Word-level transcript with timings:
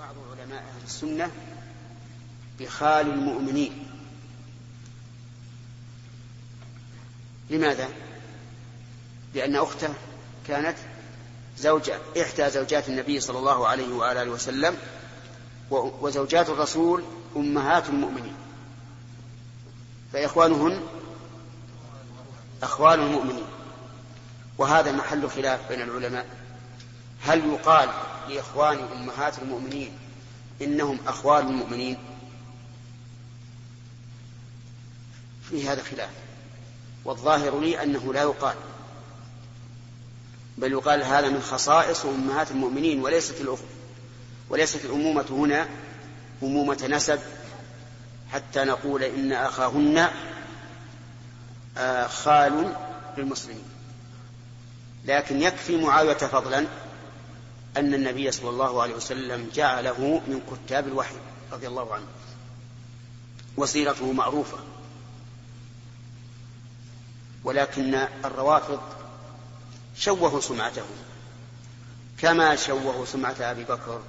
بعض 0.00 0.14
علماء 0.40 0.58
أهل 0.58 0.84
السنة 0.84 1.30
بخال 2.60 3.06
المؤمنين. 3.06 3.86
لماذا؟ 7.50 7.88
لأن 9.34 9.56
أخته 9.56 9.94
كانت 10.48 10.76
زوجة 11.58 11.98
إحدى 12.22 12.50
زوجات 12.50 12.88
النبي 12.88 13.20
صلى 13.20 13.38
الله 13.38 13.68
عليه 13.68 13.94
وآله 13.94 14.30
وسلم 14.30 14.76
وزوجات 15.70 16.48
الرسول 16.48 17.04
أمهات 17.36 17.88
المؤمنين. 17.88 18.34
فإخوانهن 20.12 20.82
أخوان 22.62 23.00
المؤمنين. 23.00 23.46
وهذا 24.58 24.92
محل 24.92 25.30
خلاف 25.30 25.68
بين 25.68 25.80
العلماء. 25.82 26.26
هل 27.22 27.48
يقال 27.48 27.90
لإخوان 28.28 28.78
أمهات 28.78 29.38
المؤمنين. 29.38 29.92
إنهم 30.62 30.98
أخوان 31.06 31.46
المؤمنين. 31.46 31.98
في 35.50 35.68
هذا 35.68 35.82
خلاف. 35.82 36.10
والظاهر 37.04 37.60
لي 37.60 37.82
أنه 37.82 38.12
لا 38.12 38.22
يقال. 38.22 38.56
بل 40.58 40.72
يقال 40.72 41.02
هذا 41.02 41.28
من 41.28 41.42
خصائص 41.42 42.04
أمهات 42.06 42.50
المؤمنين 42.50 43.02
وليست 43.02 43.40
الأخ 43.40 43.58
وليست 44.48 44.84
الأمومة 44.84 45.26
هنا 45.30 45.68
أمومة 46.42 46.88
نسب. 46.90 47.18
حتى 48.32 48.64
نقول 48.64 49.02
إن 49.02 49.32
أخاهن 49.32 50.08
آه، 51.78 52.06
خال 52.06 52.74
للمسلمين. 53.18 53.64
لكن 55.04 55.42
يكفي 55.42 55.76
معاوية 55.76 56.14
فضلا. 56.14 56.66
أن 57.76 57.94
النبي 57.94 58.30
صلى 58.30 58.50
الله 58.50 58.82
عليه 58.82 58.94
وسلم 58.94 59.50
جعله 59.54 60.22
من 60.26 60.40
كتاب 60.50 60.88
الوحي 60.88 61.16
رضي 61.52 61.66
الله 61.66 61.94
عنه. 61.94 62.06
وسيرته 63.56 64.12
معروفة. 64.12 64.58
ولكن 67.44 67.94
الروافض 68.24 68.80
شوهوا 69.96 70.40
سمعته. 70.40 70.86
كما 72.18 72.56
شوهوا 72.56 73.04
سمعة 73.04 73.36
أبي 73.40 73.64
بكر 73.64 74.00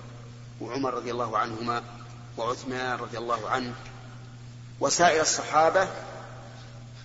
وعمر 0.62 0.94
رضي 0.94 1.12
الله 1.12 1.38
عنهما 1.38 1.84
وعثمان 2.38 2.98
رضي 2.98 3.18
الله 3.18 3.50
عنه 3.50 3.74
وسائر 4.80 5.22
الصحابة 5.22 5.88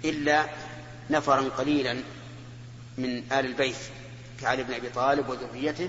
إلا 0.04 0.46
نفرا 1.10 1.48
قليلا 1.58 2.02
من 2.98 3.18
آل 3.32 3.46
البيت 3.46 3.76
كعلي 4.40 4.62
بن 4.62 4.74
أبي 4.74 4.88
طالب 4.88 5.28
وذريته 5.28 5.88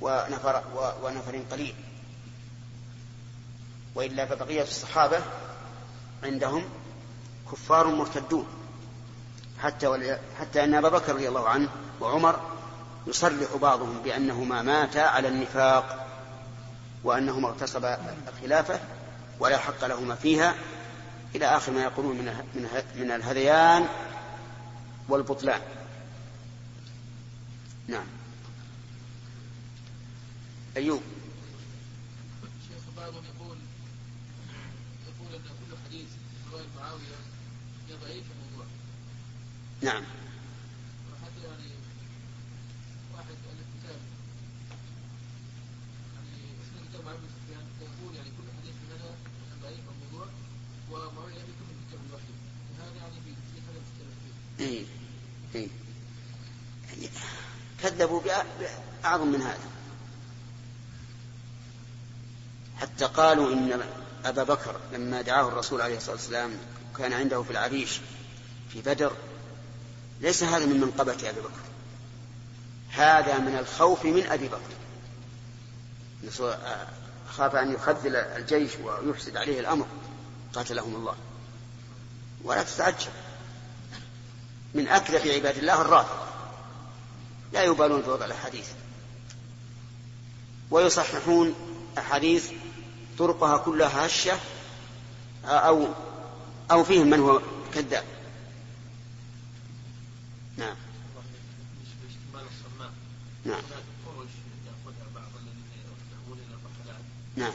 ونفر, 0.00 0.62
ونفر 1.02 1.42
قليل. 1.52 1.74
وإلا 3.94 4.26
فبقية 4.26 4.62
الصحابة 4.62 5.18
عندهم 6.22 6.64
كفار 7.52 7.86
مرتدون. 7.86 8.46
حتى 9.62 10.18
حتى 10.40 10.64
أن 10.64 10.74
أبا 10.74 10.88
بكر 10.88 11.14
رضي 11.14 11.28
الله 11.28 11.48
عنه 11.48 11.68
وعمر 12.00 12.40
يصرح 13.06 13.56
بعضهم 13.56 14.02
بأنهما 14.02 14.62
ماتا 14.62 14.98
على 14.98 15.28
النفاق 15.28 16.06
وأنهما 17.04 17.48
اغتصبا 17.48 17.98
الخلافة 18.28 18.80
ولا 19.40 19.58
حق 19.58 19.84
لهما 19.84 20.14
فيها. 20.14 20.54
إلى 21.34 21.46
آخر 21.46 21.72
ما 21.72 21.82
يقولون 21.82 22.16
من 22.16 22.24
من 22.96 23.10
الهذيان 23.10 23.88
والبطلان. 25.08 25.60
نعم. 27.88 28.15
أيوب 30.76 31.02
شيخ 32.68 32.82
بعضهم 32.96 33.24
يقول 33.24 33.56
يقول 35.08 35.34
أن 35.34 35.42
كل 35.42 35.76
حديث 35.86 36.08
رواية 36.52 36.66
معاوية 36.76 37.18
هي 37.88 37.94
ضعيف 37.94 38.24
الموضوع. 38.34 38.66
نعم. 39.82 40.02
وحتى 41.12 41.40
يعني 41.46 41.70
واحد 43.14 43.28
ألف 43.52 43.66
كتاب 43.76 43.98
يعني 46.14 46.38
اسم 46.62 46.88
كتاب 46.88 47.04
معاوية 47.04 47.20
سفيان 47.20 47.64
يقول 47.80 48.14
يعني 48.16 48.28
كل 48.28 48.48
حديث 48.58 48.74
منها 48.90 49.14
ضعيف 49.62 49.84
الموضوع 49.94 50.28
ومعاوية 50.90 51.34
لم 51.34 51.48
يكن 51.52 51.66
من 51.70 51.84
كتاب 51.88 52.00
الوحي 52.08 52.32
هذا 52.78 52.96
يعني 52.96 53.20
في 53.24 53.30
في 53.30 53.60
هذا 53.60 53.78
المختلف 53.78 54.16
فيه. 54.58 54.64
إيه. 54.64 54.86
إيه. 55.54 55.68
يعني 56.88 57.08
كذبوا 57.82 58.20
بأعظم 58.20 59.28
من 59.28 59.42
هذا. 59.42 59.75
حتى 62.80 63.04
قالوا 63.04 63.52
إن 63.52 63.80
أبا 64.24 64.42
بكر 64.42 64.76
لما 64.92 65.22
دعاه 65.22 65.48
الرسول 65.48 65.80
عليه 65.80 65.96
الصلاة 65.96 66.14
والسلام 66.14 66.58
كان 66.98 67.12
عنده 67.12 67.42
في 67.42 67.50
العريش 67.50 68.00
في 68.72 68.80
بدر 68.80 69.12
ليس 70.20 70.42
هذا 70.42 70.66
من 70.66 70.80
منقبة 70.80 71.12
أبي 71.12 71.40
بكر 71.40 71.66
هذا 72.90 73.38
من 73.38 73.56
الخوف 73.58 74.04
من 74.04 74.26
أبي 74.26 74.48
بكر. 74.48 74.76
خاف 77.28 77.54
أن 77.54 77.72
يخذل 77.72 78.16
الجيش 78.16 78.70
ويفسد 78.76 79.36
عليه 79.36 79.60
الأمر 79.60 79.86
قاتلهم 80.54 80.94
الله. 80.94 81.14
ولا 82.44 82.62
تتعجب. 82.62 83.10
من 84.74 84.88
أكذب 84.88 85.28
عباد 85.28 85.58
الله 85.58 85.80
الرافضة 85.80 86.26
لا 87.52 87.62
يبالون 87.62 88.00
بوضع 88.00 88.26
الأحاديث. 88.26 88.68
ويصححون 90.70 91.54
أحاديث 91.98 92.50
طرقها 93.18 93.56
كلها 93.56 94.06
هشة 94.06 94.38
أو 95.44 95.88
أو 96.70 96.84
فيهم 96.84 97.10
من 97.10 97.20
هو 97.20 97.40
كذاب. 97.74 98.04
نعم. 100.56 100.76
نعم. 103.44 103.62
نعم. 107.36 107.52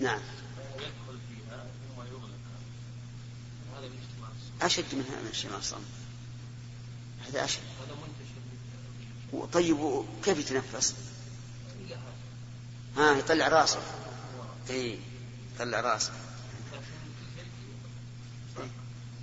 نعم. 0.00 0.20
أشد 4.62 4.94
من 4.94 5.04
هذا 5.18 5.30
الشيء 5.30 5.58
أصلا. 5.58 5.78
هذا 7.28 7.44
أشد. 7.44 7.60
طيب 9.52 10.04
كيف 10.24 10.38
يتنفس؟ 10.38 10.94
ها 12.96 13.12
يطلع 13.12 13.48
راسه. 13.48 14.01
اي 14.72 14.98
يطلع 15.54 15.80
راسه 15.80 16.12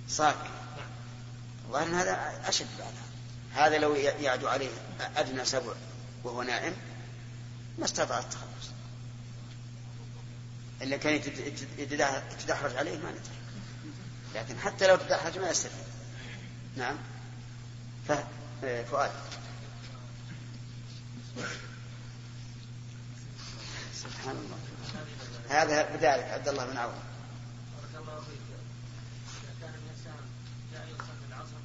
صاك. 0.08 0.36
الظاهر 1.66 1.86
إن 1.86 1.94
هذا 1.94 2.42
أشد 2.44 2.66
بعد. 2.78 2.94
هذا 3.52 3.78
لو 3.78 3.94
يعدو 3.94 4.48
عليه 4.48 4.68
أدنى 5.16 5.44
سبع 5.44 5.72
وهو 6.24 6.42
نائم 6.42 6.76
ما 7.78 7.84
استطاع 7.84 8.18
التخلص. 8.18 8.70
إلا 10.82 10.96
كان 10.96 11.14
يتدحرج 11.78 12.76
عليه 12.76 12.98
ما 12.98 13.10
ندري. 13.10 13.40
لكن 14.34 14.58
حتى 14.58 14.86
لو 14.86 14.96
تدحرج 14.96 15.38
ما 15.38 15.50
يستفيد. 15.50 15.84
نعم. 16.76 16.96
فؤاد. 18.90 19.10
سبحان 23.94 24.36
الله. 24.36 24.58
هذا 25.50 25.82
بذلك 25.82 26.24
عبد 26.24 26.48
الله 26.48 26.66
بن 26.66 26.76
عوف. 26.76 26.92
كان 29.60 29.74
الإنسان 29.74 30.22
لا 30.72 30.82
يصلي 30.84 31.24
العصر 31.28 31.60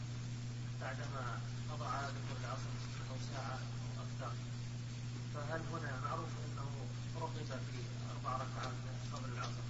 بعدما 0.81 1.23
قضى 1.72 1.85
عادة 1.85 2.28
العصر 2.41 2.72
أو 3.12 3.18
ساعة 3.34 3.57
أو 3.97 4.03
أكثر 4.06 4.34
فهل 5.34 5.62
هنا 5.73 5.91
معروف 6.09 6.29
أنه 6.46 6.69
رغب 7.22 7.34
في 7.47 7.79
أربع 8.16 8.35
ركعات 8.35 8.76
قبل 9.14 9.29
العصر؟ 9.34 9.64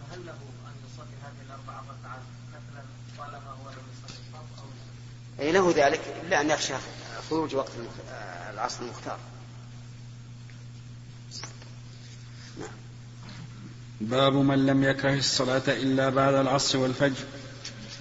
فهل 0.00 0.26
له 0.26 0.38
أن 0.68 0.74
يصلي 0.86 1.16
هذه 1.24 1.42
الأربع 1.46 1.80
ركعات 1.80 2.22
مثلا 2.54 2.84
طالما 3.18 3.50
هو 3.50 3.70
لم 3.70 3.86
يصلي 3.92 4.18
الفرض 4.26 4.48
أو 4.58 4.66
لا؟ 5.38 5.44
اي 5.44 5.52
له 5.52 5.72
ذلك 5.76 6.00
إلا 6.22 6.40
أن 6.40 6.50
يخشى 6.50 6.74
خروج 7.30 7.54
وقت 7.54 7.72
العصر 8.50 8.82
المختار. 8.82 9.18
باب 14.00 14.34
من 14.34 14.66
لم 14.66 14.84
يكره 14.84 15.14
الصلاة 15.14 15.62
إلا 15.68 16.08
بعد 16.08 16.34
العصر 16.34 16.78
والفجر. 16.78 17.24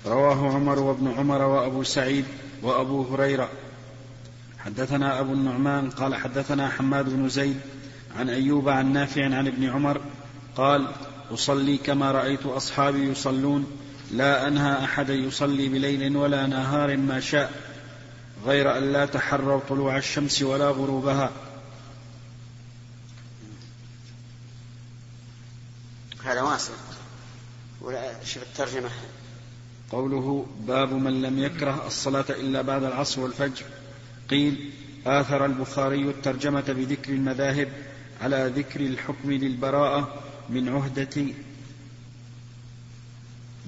رواه 0.06 0.54
عمر 0.54 0.80
وابن 0.80 1.14
عمر 1.18 1.42
وأبو 1.42 1.84
سعيد 1.84 2.26
وأبو 2.62 3.04
هريرة. 3.04 3.50
حدثنا 4.60 5.20
أبو 5.20 5.34
النعمان 5.34 5.90
قال 5.90 6.16
حدثنا 6.16 6.70
حماد 6.70 7.10
بن 7.10 7.30
زيد 7.30 7.60
عن 8.20 8.30
أيوب 8.30 8.70
عن 8.70 8.94
نافع 8.94 9.24
عن 9.24 9.48
ابن 9.48 9.70
عمر 9.70 10.02
قال 10.56 10.88
أصلي 11.34 11.78
كما 11.78 12.12
رأيت 12.12 12.46
أصحابي 12.46 13.10
يصلون 13.10 13.66
لا 14.12 14.48
أنهى 14.48 14.84
أحدا 14.84 15.14
يصلي 15.14 15.70
بليل 15.70 16.18
ولا 16.18 16.48
نهار 16.48 16.98
ما 16.98 17.20
شاء 17.20 17.52
غير 18.46 18.78
أن 18.78 18.92
لا 18.94 19.06
تحروا 19.06 19.60
طلوع 19.70 19.98
الشمس 19.98 20.42
ولا 20.42 20.70
غروبها. 20.70 21.32
هذا 26.36 26.44
واسع 26.44 26.74
ولا 27.82 28.24
شوف 28.24 28.44
الترجمة؟ 28.44 28.90
قوله 29.92 30.46
باب 30.68 30.94
من 30.94 31.22
لم 31.22 31.40
يكره 31.40 31.88
الصلاة 31.88 32.26
إلا 32.30 32.62
بعد 32.62 32.84
العصر 32.84 33.22
والفجر. 33.22 33.66
قيل 34.30 34.72
آثر 35.08 35.46
البخاري 35.46 36.02
الترجمة 36.02 36.62
بذكر 36.68 37.14
المذاهب 37.14 37.68
على 38.22 38.52
ذكر 38.56 38.80
الحكم 38.80 39.32
للبراءة 39.32 40.24
من 40.50 40.70
عهدة 40.70 41.26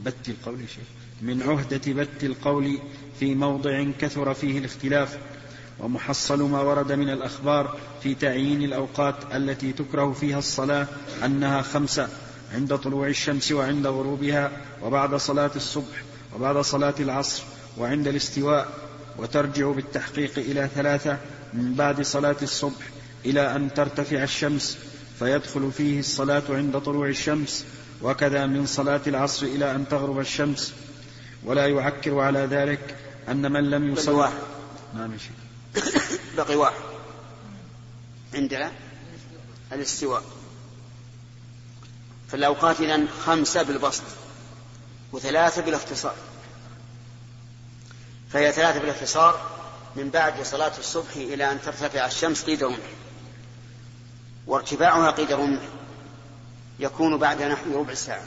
بت 0.06 0.30
القول 0.30 0.60
شيء 0.70 0.84
من 1.22 1.42
عهدة 1.44 1.94
بت 1.94 2.24
القول 2.24 2.80
في 3.20 3.36
موضع 3.36 3.86
كثر 4.00 4.34
فيه 4.34 4.60
الاختلاف. 4.60 5.18
ومحصل 5.80 6.50
ما 6.50 6.62
ورد 6.62 6.92
من 6.92 7.10
الأخبار 7.10 7.78
في 8.04 8.16
تعيين 8.16 8.64
الأوقات 8.64 9.36
التي 9.36 9.74
تكره 9.74 10.14
فيها 10.14 10.40
الصلاة 10.40 10.88
أنها 11.26 11.62
خمسة. 11.62 12.27
عند 12.54 12.78
طلوع 12.78 13.08
الشمس 13.08 13.52
وعند 13.52 13.88
غروبها 13.88 14.52
وبعد 14.84 15.16
صلاة 15.16 15.52
الصبح 15.56 16.04
وبعد 16.36 16.58
صلاة 16.58 16.96
العصر 17.00 17.44
وعند 17.78 18.08
الاستواء 18.08 18.68
وترجع 19.18 19.72
بالتحقيق 19.72 20.32
إلى 20.38 20.70
ثلاثة 20.76 21.18
من 21.54 21.74
بعد 21.74 22.02
صلاة 22.02 22.36
الصبح 22.42 22.86
إلى 23.26 23.56
أن 23.56 23.74
ترتفع 23.74 24.24
الشمس 24.24 24.78
فيدخل 25.20 25.72
فيه 25.72 26.00
الصلاة 26.00 26.44
عند 26.50 26.80
طلوع 26.80 27.08
الشمس 27.08 27.66
وكذا 28.02 28.46
من 28.46 28.66
صلاة 28.66 29.02
العصر 29.08 29.46
إلى 29.46 29.76
أن 29.76 29.88
تغرب 29.88 30.20
الشمس. 30.20 30.74
ولا 31.44 31.68
يعكر 31.68 32.20
على 32.20 32.40
ذلك 32.40 32.96
أن 33.28 33.52
من 33.52 33.70
لم 33.70 33.94
يصل 33.94 34.12
واحد. 34.12 34.38
ما 34.96 35.08
مشي 35.08 35.30
بقي 36.38 36.56
واحد. 36.56 36.82
عندنا 38.34 38.72
الاستواء. 39.74 40.24
فالأوقات 42.32 42.82
إذن 42.82 43.08
خمسة 43.26 43.64
بالبسط 43.64 44.04
وثلاثة 45.12 45.62
بالاختصار. 45.62 46.16
فهي 48.30 48.52
ثلاثة 48.52 48.80
بالاختصار 48.80 49.58
من 49.96 50.10
بعد 50.10 50.44
صلاة 50.44 50.78
الصبح 50.80 51.16
إلى 51.16 51.52
أن 51.52 51.62
ترتفع 51.62 52.06
الشمس 52.06 52.44
قيد 52.44 52.64
رمح 52.64 52.78
وارتفاعها 54.48 55.12
قيد 55.12 55.32
رمح 55.32 55.62
يكون 56.80 57.18
بعد 57.18 57.42
نحو 57.42 57.80
ربع 57.80 57.94
ساعة. 57.94 58.24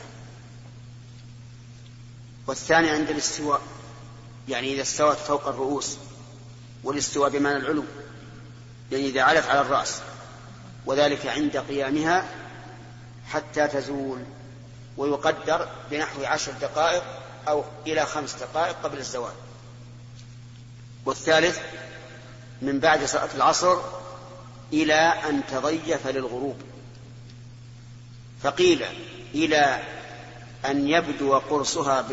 والثاني 2.47 2.91
عند 2.91 3.11
الاستواء 3.11 3.61
يعني 4.49 4.75
إذا 4.75 4.83
استوت 4.83 5.17
فوق 5.17 5.49
الرؤوس 5.49 5.97
والاستواء 6.85 7.31
بمعنى 7.31 7.57
العلو 7.57 7.85
يعني 8.93 9.07
إذا 9.07 9.23
علت 9.23 9.47
على 9.47 9.61
الرأس 9.61 10.01
وذلك 10.87 11.27
عند 11.27 11.57
قيامها 11.57 12.40
حتى 13.31 13.69
تزول 13.69 14.25
ويقدر 14.97 15.69
بنحو 15.91 16.25
عشر 16.25 16.53
دقائق 16.53 17.03
أو 17.49 17.65
إلى 17.87 18.07
خمس 18.07 18.35
دقائق 18.35 18.77
قبل 18.83 18.99
الزوال. 18.99 19.33
والثالث 21.07 21.59
من 22.63 22.81
بعد 22.81 23.05
صلاة 23.05 23.29
العصر 23.35 23.79
إلى 24.73 24.95
أن 24.95 25.43
تضيف 25.51 26.07
للغروب. 26.07 26.57
فقيل 28.43 28.85
إلى 29.35 29.83
أن 30.67 30.89
يبدو 30.89 31.39
قرصها 31.39 32.05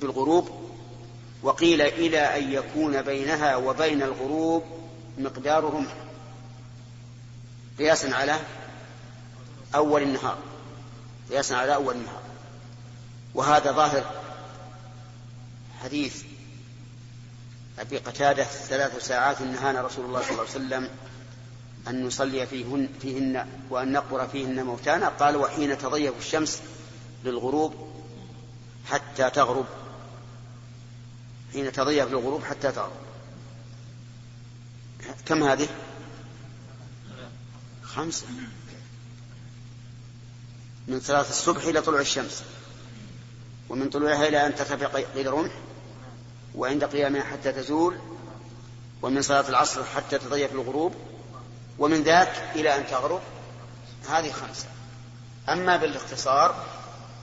بالغروب 0.00 0.64
وقيل 1.42 1.80
إلى 1.80 2.38
أن 2.38 2.52
يكون 2.52 3.02
بينها 3.02 3.56
وبين 3.56 4.02
الغروب 4.02 4.64
مقدار 5.18 5.64
رمح 5.64 5.92
قياسا 7.78 8.14
على 8.14 8.36
أول 9.74 10.02
النهار. 10.02 10.38
قياسا 11.30 11.54
على 11.54 11.74
أول 11.74 11.94
النهار. 11.94 12.22
وهذا 13.34 13.72
ظاهر 13.72 14.04
حديث 15.82 16.22
أبي 17.78 17.98
قتادة 17.98 18.44
ثلاث 18.44 19.06
ساعات 19.06 19.42
نهانا 19.42 19.82
رسول 19.82 20.04
الله 20.04 20.22
صلى 20.22 20.30
الله 20.30 20.40
عليه 20.40 20.50
وسلم 20.50 20.88
أن 21.88 22.06
نصلي 22.06 22.46
فيهن, 22.46 22.88
فيهن 23.00 23.46
وأن 23.70 23.92
نقبر 23.92 24.28
فيهن 24.28 24.64
موتانا. 24.64 25.08
قال 25.08 25.36
وحين 25.36 25.78
تضيف 25.78 26.14
الشمس 26.18 26.62
للغروب 27.24 27.74
حتى 28.86 29.30
تغرب. 29.30 29.66
حين 31.52 31.72
تضيف 31.72 32.08
للغروب 32.08 32.44
حتى 32.44 32.72
تغرب. 32.72 32.92
كم 35.26 35.42
هذه؟ 35.42 35.68
خمسة. 37.82 38.26
من 40.88 41.00
صلاة 41.00 41.28
الصبح 41.28 41.64
إلى 41.64 41.82
طلوع 41.82 42.00
الشمس. 42.00 42.42
ومن 43.68 43.90
طلوعها 43.90 44.28
إلى 44.28 44.46
أن 44.46 44.54
ترتفع 44.54 44.86
قيد 44.86 45.28
رمح 45.28 45.52
وعند 46.54 46.84
قيامها 46.84 47.22
حتى 47.22 47.52
تزول 47.52 47.98
ومن 49.02 49.22
صلاة 49.22 49.48
العصر 49.48 49.84
حتى 49.84 50.18
تضيف 50.18 50.52
الغروب 50.52 50.94
ومن 51.78 52.02
ذاك 52.02 52.52
إلى 52.54 52.76
أن 52.76 52.86
تغرب. 52.86 53.20
هذه 54.08 54.32
خمسة. 54.32 54.66
أما 55.48 55.76
بالاختصار 55.76 56.64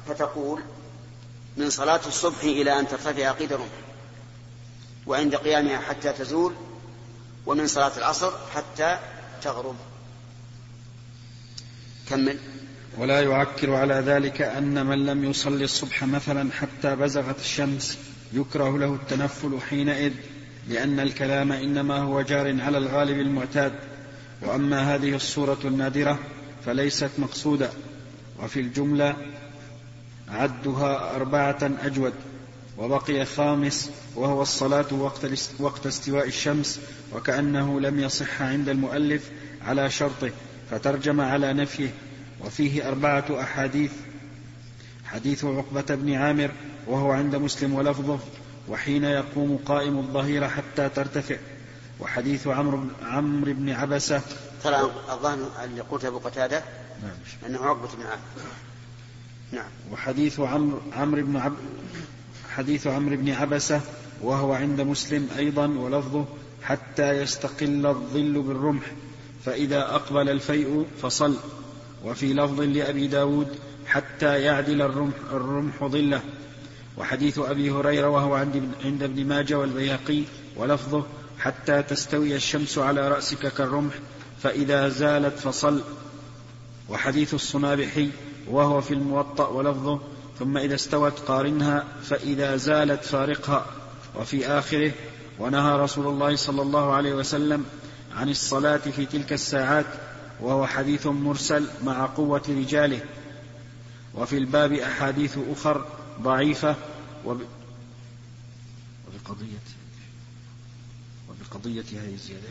فتقول 0.07 0.61
من 1.57 1.69
صلاة 1.69 2.01
الصبح 2.07 2.43
إلى 2.43 2.79
أن 2.79 2.87
ترتفع 2.87 3.31
قيد 3.31 3.53
رمح 3.53 3.81
وعند 5.07 5.35
قيامها 5.35 5.77
حتى 5.77 6.13
تزول 6.13 6.53
ومن 7.45 7.67
صلاة 7.67 7.97
العصر 7.97 8.31
حتى 8.55 8.99
تغرب. 9.41 9.75
كمل. 12.09 12.39
ولا 12.97 13.21
يعكر 13.21 13.73
على 13.73 13.93
ذلك 13.93 14.41
أن 14.41 14.85
من 14.85 15.05
لم 15.05 15.23
يصلي 15.23 15.63
الصبح 15.63 16.03
مثلا 16.03 16.51
حتى 16.51 16.95
بزغت 16.95 17.39
الشمس 17.39 17.97
يكره 18.33 18.77
له 18.77 18.93
التنفل 18.93 19.59
حينئذ 19.69 20.13
لأن 20.69 20.99
الكلام 20.99 21.51
إنما 21.51 21.97
هو 21.97 22.21
جار 22.21 22.61
على 22.61 22.77
الغالب 22.77 23.19
المعتاد. 23.19 23.73
وأما 24.41 24.95
هذه 24.95 25.15
الصورة 25.15 25.57
النادرة 25.65 26.19
فليست 26.65 27.09
مقصودة. 27.17 27.69
وفي 28.43 28.59
الجملة 28.59 29.15
عدها 30.29 31.15
أربعة 31.15 31.71
أجود. 31.83 32.13
وبقي 32.77 33.25
خامس 33.25 33.91
وهو 34.15 34.41
الصلاة 34.41 34.93
وقت, 34.93 35.27
وقت 35.59 35.87
استواء 35.87 36.27
الشمس 36.27 36.79
وكأنه 37.13 37.79
لم 37.79 37.99
يصح 37.99 38.41
عند 38.41 38.69
المؤلف 38.69 39.31
على 39.61 39.89
شرطه 39.89 40.31
فترجم 40.71 41.21
على 41.21 41.53
نفيه. 41.53 41.89
وفيه 42.45 42.87
أربعة 42.87 43.25
أحاديث 43.41 43.91
حديث 45.05 45.45
عقبة 45.45 45.95
بن 45.95 46.13
عامر 46.13 46.51
وهو 46.87 47.11
عند 47.11 47.35
مسلم 47.35 47.73
ولفظه 47.73 48.19
وحين 48.69 49.03
يقوم 49.03 49.59
قائم 49.65 49.97
الظهيرة 49.97 50.47
حتى 50.47 50.89
ترتفع 50.89 51.35
وحديث 51.99 52.47
عمرو 52.47 52.83
عمرو 53.03 53.53
بن 53.53 53.69
عبسة. 53.69 54.21
ترى 54.63 54.91
الظاهر 55.09 55.37
اللي 55.63 55.81
قلت 55.81 56.05
أبو 56.05 56.17
قتادة؟ 56.17 56.63
نعم. 57.03 57.11
أنه 57.45 57.65
عقبة 57.65 57.87
بن 57.97 58.03
عامر. 58.03 58.21
نعم. 59.51 59.69
وحديث 59.91 60.39
عمرو 60.39 60.79
عمرو 60.93 61.21
بن 61.21 61.37
عب 61.37 61.53
حديث 62.55 62.87
عمرو 62.87 63.15
بن 63.15 63.29
عبسة 63.29 63.81
وهو 64.21 64.53
عند 64.53 64.81
مسلم 64.81 65.29
أيضا 65.37 65.67
ولفظه 65.67 66.25
حتى 66.63 67.11
يستقل 67.11 67.85
الظل 67.85 68.41
بالرمح 68.41 68.85
فإذا 69.45 69.79
أقبل 69.79 70.29
الفيء 70.29 70.87
فصل. 71.01 71.37
وفي 72.05 72.33
لفظ 72.33 72.61
لأبي 72.61 73.07
داود 73.07 73.47
حتى 73.85 74.41
يعدل 74.41 74.81
الرمح, 74.81 75.15
الرمح 75.31 75.83
ظله. 75.83 76.21
وحديث 76.97 77.39
أبي 77.39 77.71
هريرة 77.71 78.07
وهو 78.09 78.35
عند, 78.35 78.69
ابن 78.85 79.25
ماجه 79.25 79.59
والبيهقي 79.59 80.23
ولفظه 80.55 81.03
حتى 81.39 81.83
تستوي 81.83 82.35
الشمس 82.35 82.77
على 82.77 83.09
رأسك 83.09 83.53
كالرمح 83.53 83.93
فإذا 84.43 84.89
زالت 84.89 85.39
فصل. 85.39 85.81
وحديث 86.89 87.33
الصنابحي 87.33 88.09
وهو 88.47 88.81
في 88.81 88.93
الموطأ 88.93 89.47
ولفظه 89.47 89.99
ثم 90.39 90.57
إذا 90.57 90.75
استوت 90.75 91.19
قارنها 91.19 91.83
فإذا 92.03 92.55
زالت 92.55 93.03
فارقها. 93.03 93.65
وفي 94.15 94.47
آخره 94.47 94.91
ونهى 95.39 95.79
رسول 95.79 96.07
الله 96.07 96.35
صلى 96.35 96.61
الله 96.61 96.93
عليه 96.93 97.13
وسلم 97.13 97.65
عن 98.15 98.29
الصلاة 98.29 98.77
في 98.77 99.05
تلك 99.05 99.33
الساعات 99.33 99.85
وهو 100.41 100.67
حديث 100.67 101.07
مرسل 101.07 101.67
مع 101.83 102.05
قوة 102.05 102.41
رجاله. 102.49 103.01
وفي 104.15 104.37
الباب 104.37 104.73
أحاديث 104.73 105.37
أخر 105.51 105.85
ضعيفة. 106.21 106.75
وب... 107.25 107.41
وبقضية 109.07 109.57
وبقضية 111.29 111.81
هذه 111.81 112.13
الزيادة. 112.13 112.47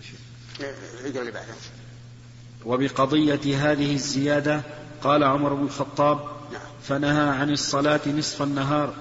وبقضية 2.66 3.73
هذه 3.73 3.94
الزيادة 3.94 4.62
قال 5.02 5.25
عمر 5.25 5.54
بن 5.54 5.64
الخطاب 5.64 6.18
نعم. 6.52 6.62
فنهى 6.82 7.28
عن 7.28 7.50
الصلاة 7.50 8.00
نصف 8.06 8.42
النهار. 8.42 8.94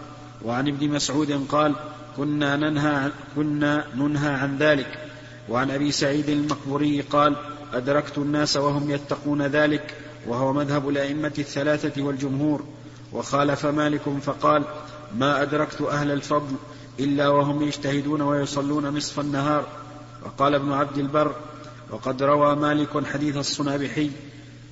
وعن 0.46 0.68
ابن 0.68 0.90
مسعود 0.90 1.48
قال 1.50 1.76
كنا 2.18 2.56
ننهى 2.56 3.12
كنا 3.36 3.88
ننهى 3.96 4.34
عن 4.34 4.58
ذلك. 4.58 5.10
وعن 5.50 5.72
أبي 5.72 5.92
سعيد 5.92 6.30
المقبوري 6.30 7.02
قال 7.02 7.36
أدركت 7.74 8.18
الناس 8.18 8.58
وهم 8.58 8.92
يتقون 8.92 9.42
ذلك 9.42 9.96
وهو 10.28 10.54
مذهب 10.54 10.90
الأئمة 10.90 11.34
الثلاثة 11.38 12.02
والجمهور. 12.02 12.64
وخالف 13.14 13.66
مالك 13.66 14.02
فقال 14.22 14.64
ما 15.18 15.42
أدركت 15.42 15.82
أهل 15.82 16.12
الفضل 16.12 16.56
إلا 17.00 17.30
وهم 17.30 17.62
يجتهدون 17.62 18.22
ويصلون 18.22 18.86
نصف 18.98 19.20
النهار. 19.20 19.68
وقال 20.26 20.56
ابن 20.56 20.72
عبد 20.72 20.98
البر 20.98 21.36
وقد 21.92 22.24
روى 22.24 22.56
مالك 22.56 23.06
حديث 23.06 23.38
الصنابحي 23.38 24.12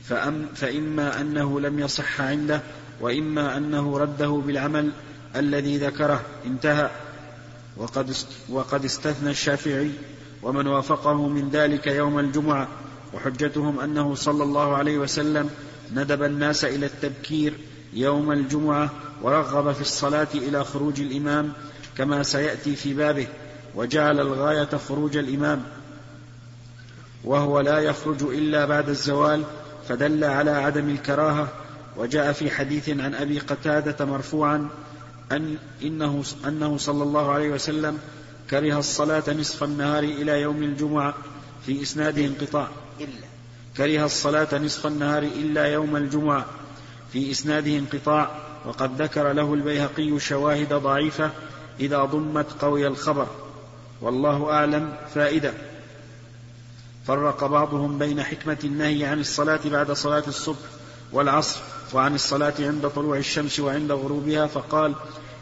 فأم 0.04 0.48
فإما 0.56 1.22
أنه 1.22 1.60
لم 1.60 1.80
يصح 1.80 2.22
عنده 2.22 2.62
وإما 3.02 3.58
أنه 3.58 3.98
رده 3.98 4.42
بالعمل 4.46 4.92
الذي 5.36 5.78
ذكره 5.78 6.22
انتهى. 6.46 6.90
وقد 7.78 8.16
وقد 8.50 8.86
استثنى 8.86 9.30
الشافعي 9.30 9.92
ومن 10.44 10.68
وافقه 10.68 11.28
من 11.28 11.50
ذلك 11.50 11.88
يوم 11.88 12.20
الجمعة. 12.20 12.68
وحجتهم 13.14 13.80
أنه 13.80 14.16
صلى 14.16 14.44
الله 14.44 14.76
عليه 14.76 14.98
وسلم 14.98 15.50
ندب 15.94 16.24
الناس 16.24 16.66
إلى 16.66 16.86
التبكير 16.86 17.54
يوم 17.94 18.32
الجمعة 18.32 18.92
ورغب 19.22 19.72
في 19.72 19.82
الصلاة 19.82 20.28
إلى 20.36 20.64
خروج 20.64 21.02
الإمام 21.02 21.54
كما 21.98 22.24
سيأتي 22.24 22.76
في 22.76 22.94
بابه 22.94 23.28
وجعل 23.76 24.20
الغاية 24.20 24.70
خروج 24.88 25.18
الإمام. 25.18 25.64
وهو 27.24 27.60
لا 27.60 27.80
يخرج 27.80 28.24
إلا 28.24 28.66
بعد 28.66 28.90
الزوال 28.90 29.44
فدل 29.90 30.24
على 30.24 30.52
عدم 30.52 30.90
الكراهة. 30.90 31.48
وجاء 31.98 32.32
في 32.32 32.52
حديث 32.52 32.90
عن 32.90 33.16
أبي 33.16 33.40
قتادة 33.40 34.06
مرفوعا 34.06 34.70
أن 35.32 35.58
إنه, 35.84 36.24
أنه 36.48 36.78
صلى 36.78 37.04
الله 37.04 37.32
عليه 37.32 37.50
وسلم 37.50 37.98
كره 38.50 38.80
الصلاة 38.80 39.24
نصف 39.34 39.64
النهار 39.64 40.04
إلى 40.04 40.42
يوم 40.42 40.64
الجمعة 40.64 41.16
في 41.66 41.82
إسناده 41.82 42.26
انقطاع. 42.26 42.68
إلا. 43.00 43.28
كره 43.78 44.06
الصلاة 44.06 44.58
نصف 44.58 44.88
النهار 44.88 45.24
إلا 45.24 45.66
يوم 45.66 45.96
الجمعة. 45.96 46.46
في 47.14 47.32
إسناده 47.32 47.78
انقطاع 47.78 48.32
وقد 48.66 49.02
ذكر 49.02 49.34
له 49.34 49.54
البيهقي 49.54 50.20
شواهد 50.20 50.74
ضعيفة 50.74 51.32
إذا 51.80 52.06
ضمت 52.06 52.46
قوي 52.62 52.88
الخبر. 52.88 53.28
والله 54.02 54.52
أعلم 54.52 54.98
فائدة. 55.16 55.54
فرق 57.08 57.46
بعضهم 57.46 57.98
بين 57.98 58.24
حكمة 58.24 58.58
النهي 58.64 59.06
عن 59.06 59.20
الصلاة 59.20 59.60
بعد 59.66 59.92
صلاة 59.92 60.24
الصبح 60.28 60.58
والعصر 61.12 61.60
وعن 61.94 62.16
الصلاة 62.16 62.54
عند 62.60 62.88
طلوع 62.88 63.18
الشمس 63.18 63.60
وعند 63.60 63.92
غروبها 63.92 64.48
فقال 64.48 64.96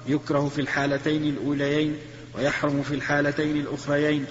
يكره 0.07 0.49
في 0.55 0.61
الحالتين 0.61 1.23
الأوليين 1.23 1.97
ويحرم 2.35 2.83
في 2.83 2.95
الحالتين 2.95 3.57
الأخريين. 3.57 4.25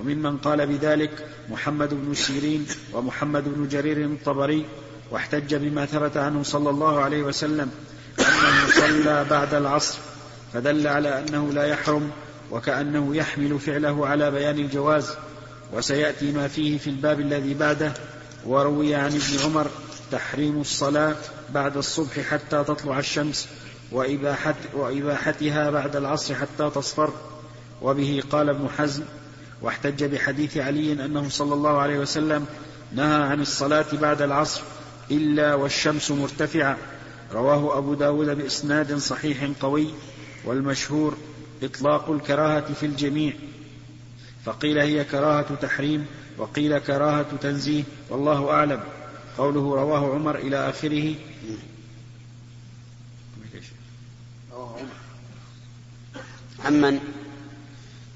وممن 0.00 0.36
قال 0.36 0.66
بذلك 0.66 1.26
محمد 1.48 1.94
بن 1.94 2.14
سيرين 2.14 2.66
ومحمد 2.92 3.44
بن 3.46 3.68
جرير 3.68 4.04
الطبري 4.04 4.66
واحتج 5.10 5.54
بما 5.54 5.86
ثبت 5.86 6.16
عنه 6.16 6.42
صلى 6.42 6.70
الله 6.70 7.00
عليه 7.00 7.22
وسلم 7.22 7.70
أنه 8.18 8.66
صلى 8.68 9.26
بعد 9.30 9.54
العصر 9.54 9.98
فدل 10.52 10.86
على 10.86 11.18
أنه 11.18 11.52
لا 11.52 11.66
يحرم 11.66 12.10
وكأنه 12.50 13.16
يحمل 13.16 13.58
فعله 13.58 14.06
على 14.06 14.30
بيان 14.30 14.58
الجواز 14.58 15.10
وسيأتي 15.72 16.32
ما 16.32 16.48
فيه 16.48 16.78
في 16.78 16.90
الباب 16.90 17.20
الذي 17.20 17.54
بعده 17.54 17.92
وروي 18.46 18.94
عن 18.94 19.10
ابن 19.10 19.44
عمر 19.44 19.66
تحريم 20.12 20.60
الصلاة 20.60 21.16
بعد 21.54 21.76
الصبح 21.76 22.20
حتى 22.20 22.64
تطلع 22.64 22.98
الشمس 22.98 23.48
وإباحت 23.92 24.56
وإباحتها 24.74 25.70
بعد 25.70 25.96
العصر 25.96 26.34
حتى 26.34 26.70
تصفر 26.74 27.12
وبه 27.82 28.22
قال 28.30 28.48
ابن 28.48 28.68
حزم 28.78 29.02
واحتج 29.62 30.04
بحديث 30.04 30.56
علي 30.56 30.92
أنه 30.92 31.28
صلى 31.28 31.54
الله 31.54 31.78
عليه 31.78 31.98
وسلم 31.98 32.46
نهى 32.92 33.22
عن 33.22 33.40
الصلاة 33.40 33.86
بعد 33.92 34.22
العصر 34.22 34.62
إلا 35.10 35.54
والشمس 35.54 36.10
مرتفعة. 36.10 36.78
رواه 37.32 37.78
أبو 37.78 37.94
داود 37.94 38.26
بإسناد 38.26 38.96
صحيح 38.96 39.50
قوي 39.60 39.90
والمشهور 40.44 41.16
إطلاق 41.62 42.10
الكراهة 42.10 42.72
في 42.72 42.86
الجميع. 42.86 43.32
فقيل 44.44 44.78
هي 44.78 45.04
كراهة 45.04 45.54
تحريم 45.54 46.06
وقيل 46.38 46.78
كراهة 46.78 47.36
تنزيه 47.40 47.84
والله 48.10 48.50
أعلم. 48.50 48.80
قوله 49.38 49.74
رواه 49.74 50.14
عمر 50.14 50.38
إلى 50.38 50.68
آخره. 50.68 51.14
عمن 56.64 57.00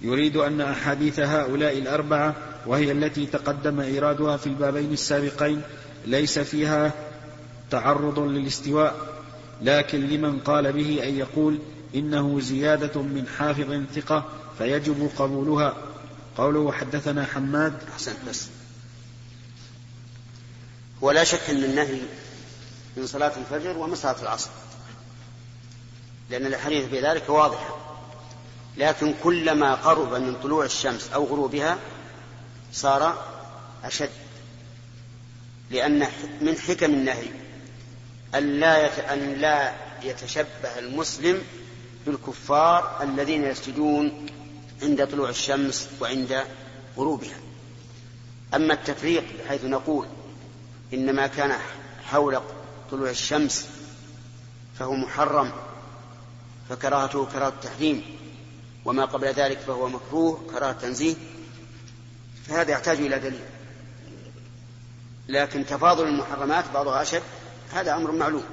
يريد 0.05 0.37
أن 0.37 0.61
أحاديث 0.61 1.21
هؤلاء 1.21 1.79
الأربعة 1.79 2.35
وهي 2.67 2.93
التي 2.93 3.27
تقدم 3.27 3.81
إيرادها 3.81 4.37
في 4.37 4.47
البابين 4.47 4.93
السابقين 4.93 5.63
ليس 6.07 6.39
فيها 6.39 6.93
تعرض 7.71 8.19
للاستواء 8.19 8.95
لكن 9.63 10.01
لمن 10.01 10.41
قال 10.41 10.73
به 10.73 11.01
أن 11.03 11.19
يقول 11.19 11.59
إنه 11.95 12.41
زيادة 12.41 13.03
من 13.03 13.27
حافظ 13.39 13.83
ثقة 13.95 14.25
فيجب 14.59 15.11
قبولها. 15.19 15.77
قوله 16.37 16.73
حدثنا 16.73 17.25
حماد 17.25 17.73
أحسنت 17.93 18.17
بس. 18.29 18.49
ولا 21.01 21.25
شك 21.25 21.51
أن 21.51 21.65
النهي 21.65 22.01
من 22.97 23.07
صلاة 23.07 23.33
الفجر 23.37 23.79
ومن 23.79 23.95
صلاة 23.95 24.23
العصر 24.23 24.51
لأن 26.31 26.47
الحديث 26.47 26.95
ذلك 26.95 27.29
واضحة 27.29 27.74
لكن 28.77 29.15
كلما 29.23 29.75
قرب 29.75 30.15
من 30.15 30.37
طلوع 30.43 30.65
الشمس 30.65 31.11
أو 31.15 31.25
غروبها 31.25 31.79
صار 32.73 33.25
أشد 33.85 34.11
لأن 35.71 36.07
من 36.41 36.57
حكم 36.59 36.95
النهي 36.95 37.29
أن 38.35 38.61
لا 38.61 39.15
أن 39.15 39.35
لا 39.35 39.75
يتشبه 40.03 40.79
المسلم 40.79 41.43
بالكفار 42.07 43.03
الذين 43.03 43.45
يسجدون 43.45 44.27
عند 44.83 45.07
طلوع 45.07 45.29
الشمس 45.29 45.89
وعند 46.01 46.45
غروبها. 46.97 47.37
أما 48.55 48.75
التفريق 48.75 49.25
بحيث 49.45 49.65
نقول 49.65 50.07
إنما 50.95 51.27
كان 51.27 51.59
حول 52.05 52.41
طلوع 52.91 53.11
الشمس 53.11 53.69
فهو 54.79 54.95
محرم 54.95 55.53
فكراهته 56.69 57.27
كراهة 57.27 57.49
التحريم 57.49 58.05
وما 58.85 59.05
قبل 59.05 59.27
ذلك 59.27 59.59
فهو 59.59 59.89
مكروه 59.89 60.47
كراهة 60.51 60.73
تنزيه. 60.73 61.17
فهذا 62.47 62.73
يحتاج 62.73 62.99
إلى 62.99 63.19
دليل. 63.19 63.45
لكن 65.29 65.67
تفاضل 65.67 66.07
المحرمات 66.09 66.65
بعضها 66.75 67.03
أشد 67.03 67.23
هذا 67.73 67.95
أمر 67.95 68.13
معلوم. 68.13 68.45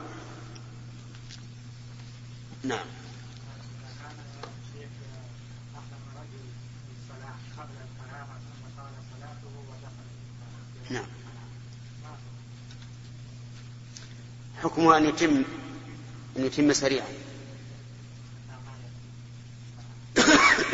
نعم. 2.64 2.86
نعم. 10.90 11.06
حكمه 14.64 14.98
أن 14.98 15.06
يتم 15.06 15.44
أن 16.38 16.46
يتم 16.46 16.74
سريعا. 16.74 17.21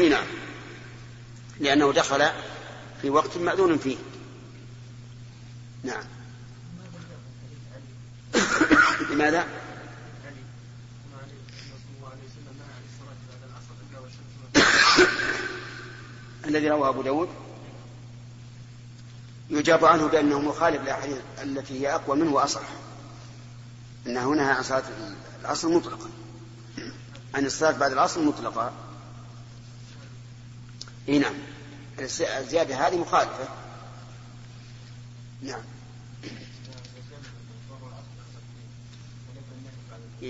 نعم. 0.10 0.25
لأنه 1.60 1.94
دخل 1.94 2.29
في 3.01 3.10
وقت 3.10 3.38
مأذون 3.38 3.77
فيه. 3.77 3.98
نعم. 5.84 6.03
لماذا؟ 9.10 9.48
الذي 16.46 16.70
رواه 16.70 16.89
أبو 16.89 17.01
داود. 17.01 17.29
يجاب 19.50 19.86
عنه 19.86 20.08
بأنه 20.08 20.39
مخالف 20.39 20.82
للأحاديث 20.82 21.17
التي 21.44 21.82
هي 21.82 21.96
أقوى 21.96 22.17
منه 22.17 22.32
وأصح. 22.34 22.62
أنه 24.08 24.29
نهى 24.29 24.51
عن 24.51 24.63
صلاة 24.63 24.84
العصر 25.41 25.70
مطلقا. 25.70 26.10
عن 27.36 27.46
الصلاة 27.46 27.72
بعد 27.72 27.91
العصر 27.91 28.22
مطلقا. 28.22 28.87
إي 31.09 31.19
نعم. 31.19 31.33
الزيادة 31.99 32.87
هذه 32.87 32.97
مخالفة. 32.97 33.47
نعم. 35.41 35.61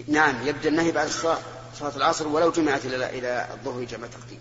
نعم 0.08 0.48
يبدأ 0.48 0.70
النهي 0.70 0.92
بعد 0.92 1.08
الصلاة 1.08 1.40
صلاة 1.80 1.96
العصر 1.96 2.28
ولو 2.28 2.52
جمعت 2.52 2.86
إلى 2.86 3.20
إلى 3.20 3.48
الظهر 3.54 3.84
جمع 3.84 4.08
تقديم. 4.08 4.40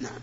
نعم. 0.00 0.20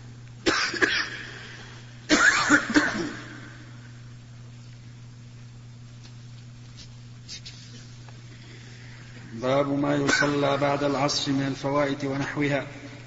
باب 9.32 9.68
ما 9.68 9.94
يصلى 9.94 10.56
بعد 10.56 10.84
العصر 10.84 11.32
من 11.32 11.46
الفوائد 11.46 12.04
ونحوها. 12.04 12.66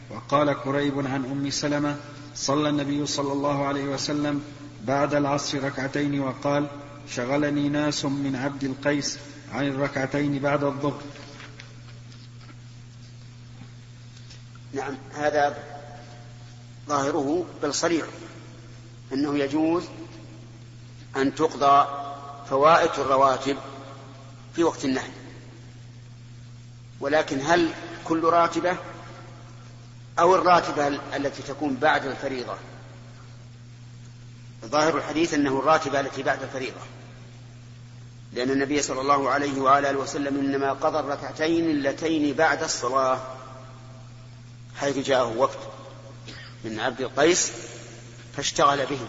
وقال 0.09 0.53
كريب 0.53 0.99
عن 0.99 1.25
أم 1.25 1.49
سلمة 1.49 1.97
صلى 2.35 2.69
النبي 2.69 3.05
صلى 3.05 3.31
الله 3.33 3.65
عليه 3.65 3.83
وسلم 3.83 4.43
بعد 4.83 5.13
العصر 5.13 5.63
ركعتين 5.63 6.19
وقال 6.19 6.67
شغلني 7.09 7.69
ناس 7.69 8.05
من 8.05 8.35
عبد 8.35 8.63
القيس 8.63 9.19
عن 9.53 9.67
الركعتين 9.67 10.39
بعد 10.39 10.63
الظهر. 10.63 11.01
نعم 14.73 14.95
هذا 15.13 15.57
ظاهره 16.87 17.45
بل 17.63 17.73
صريح 17.73 18.05
أنه 19.13 19.37
يجوز 19.37 19.83
أن 21.17 21.35
تقضى 21.35 21.87
فوائت 22.49 22.99
الرواتب 22.99 23.57
في 24.55 24.63
وقت 24.63 24.85
النهي. 24.85 25.11
ولكن 26.99 27.41
هل 27.41 27.69
كل 28.05 28.23
راتبة؟ 28.23 28.77
أو 30.19 30.35
الراتبة 30.35 30.87
التي 30.87 31.43
تكون 31.43 31.75
بعد 31.75 32.05
الفريضة. 32.05 32.55
ظاهر 34.65 34.97
الحديث 34.97 35.33
أنه 35.33 35.59
الراتبة 35.59 35.99
التي 35.99 36.23
بعد 36.23 36.43
الفريضة. 36.43 36.79
لأن 38.33 38.51
النبي 38.51 38.81
صلى 38.81 39.01
الله 39.01 39.29
عليه 39.29 39.61
وآله 39.61 39.97
وسلم 39.97 40.39
إنما 40.39 40.73
قضى 40.73 40.99
الركعتين 40.99 41.69
اللتين 41.69 42.33
بعد 42.33 42.63
الصلاة 42.63 43.19
حيث 44.75 44.97
جاءه 44.97 45.37
وفد 45.37 45.59
من 46.63 46.79
عبد 46.79 47.01
القيس 47.01 47.51
فاشتغل 48.35 48.85
به. 48.85 48.99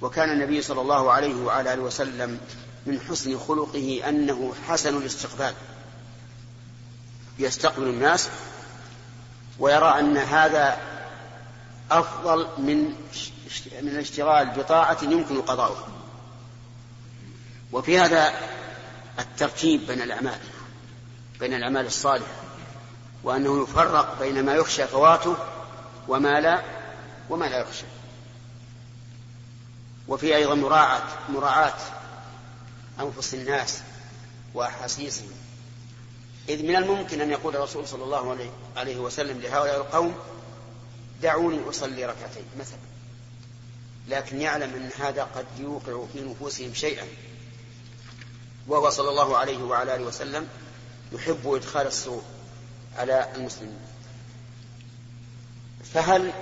وكان 0.00 0.30
النبي 0.30 0.62
صلى 0.62 0.80
الله 0.80 1.12
عليه 1.12 1.34
وعلى 1.34 1.74
آله 1.74 1.82
وسلم 1.82 2.40
من 2.86 3.00
حسن 3.00 3.38
خلقه 3.38 4.08
أنه 4.08 4.54
حسن 4.68 4.96
الاستقبال. 4.96 5.54
يستقبل 7.38 7.88
الناس 7.88 8.28
ويرى 9.58 9.98
أن 9.98 10.16
هذا 10.16 10.78
أفضل 11.90 12.48
من 12.58 12.84
من 13.82 13.88
الاشتغال 13.88 14.50
بطاعة 14.50 14.98
يمكن 15.02 15.42
قضاؤها 15.42 15.88
وفي 17.72 17.98
هذا 17.98 18.32
الترتيب 19.18 19.86
بين 19.86 20.02
الأعمال 20.02 20.38
بين 21.40 21.54
الأعمال 21.54 21.86
الصالحة 21.86 22.32
وأنه 23.24 23.62
يفرق 23.62 24.18
بين 24.18 24.44
ما 24.44 24.54
يخشى 24.54 24.86
فواته 24.86 25.36
وما 26.08 26.40
لا 26.40 26.62
وما 27.30 27.44
لا 27.44 27.58
يخشى. 27.58 27.84
وفي 30.08 30.36
أيضا 30.36 30.54
مراعاة 30.54 31.02
مراعاة 31.28 31.74
أنفس 33.00 33.34
الناس 33.34 33.82
وأحاسيسهم. 34.54 35.43
إذ 36.48 36.62
من 36.62 36.76
الممكن 36.76 37.20
أن 37.20 37.30
يقول 37.30 37.56
الرسول 37.56 37.88
صلى 37.88 38.04
الله 38.04 38.50
عليه 38.76 38.96
وسلم 38.96 39.40
لهؤلاء 39.40 39.76
القوم 39.76 40.14
دعوني 41.22 41.68
أصلي 41.68 42.04
ركعتين 42.04 42.44
مثلا. 42.58 42.78
لكن 44.08 44.40
يعلم 44.40 44.74
أن 44.74 44.90
هذا 45.04 45.22
قد 45.22 45.46
يوقع 45.58 46.04
في 46.12 46.20
نفوسهم 46.20 46.74
شيئا. 46.74 47.06
وهو 48.66 48.90
صلى 48.90 49.10
الله 49.10 49.36
عليه 49.36 49.62
وعلى 49.62 49.94
آله 49.94 50.04
وسلم 50.04 50.48
يحب 51.12 51.54
إدخال 51.54 51.86
السرور 51.86 52.22
على 52.96 53.32
المسلمين. 53.36 53.80
فهل 55.94 56.32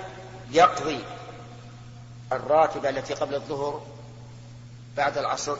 يقضي 0.51 0.99
الراتبة 2.31 2.89
التي 2.89 3.13
قبل 3.13 3.35
الظهر 3.35 3.85
بعد 4.97 5.17
العصر؟ 5.17 5.57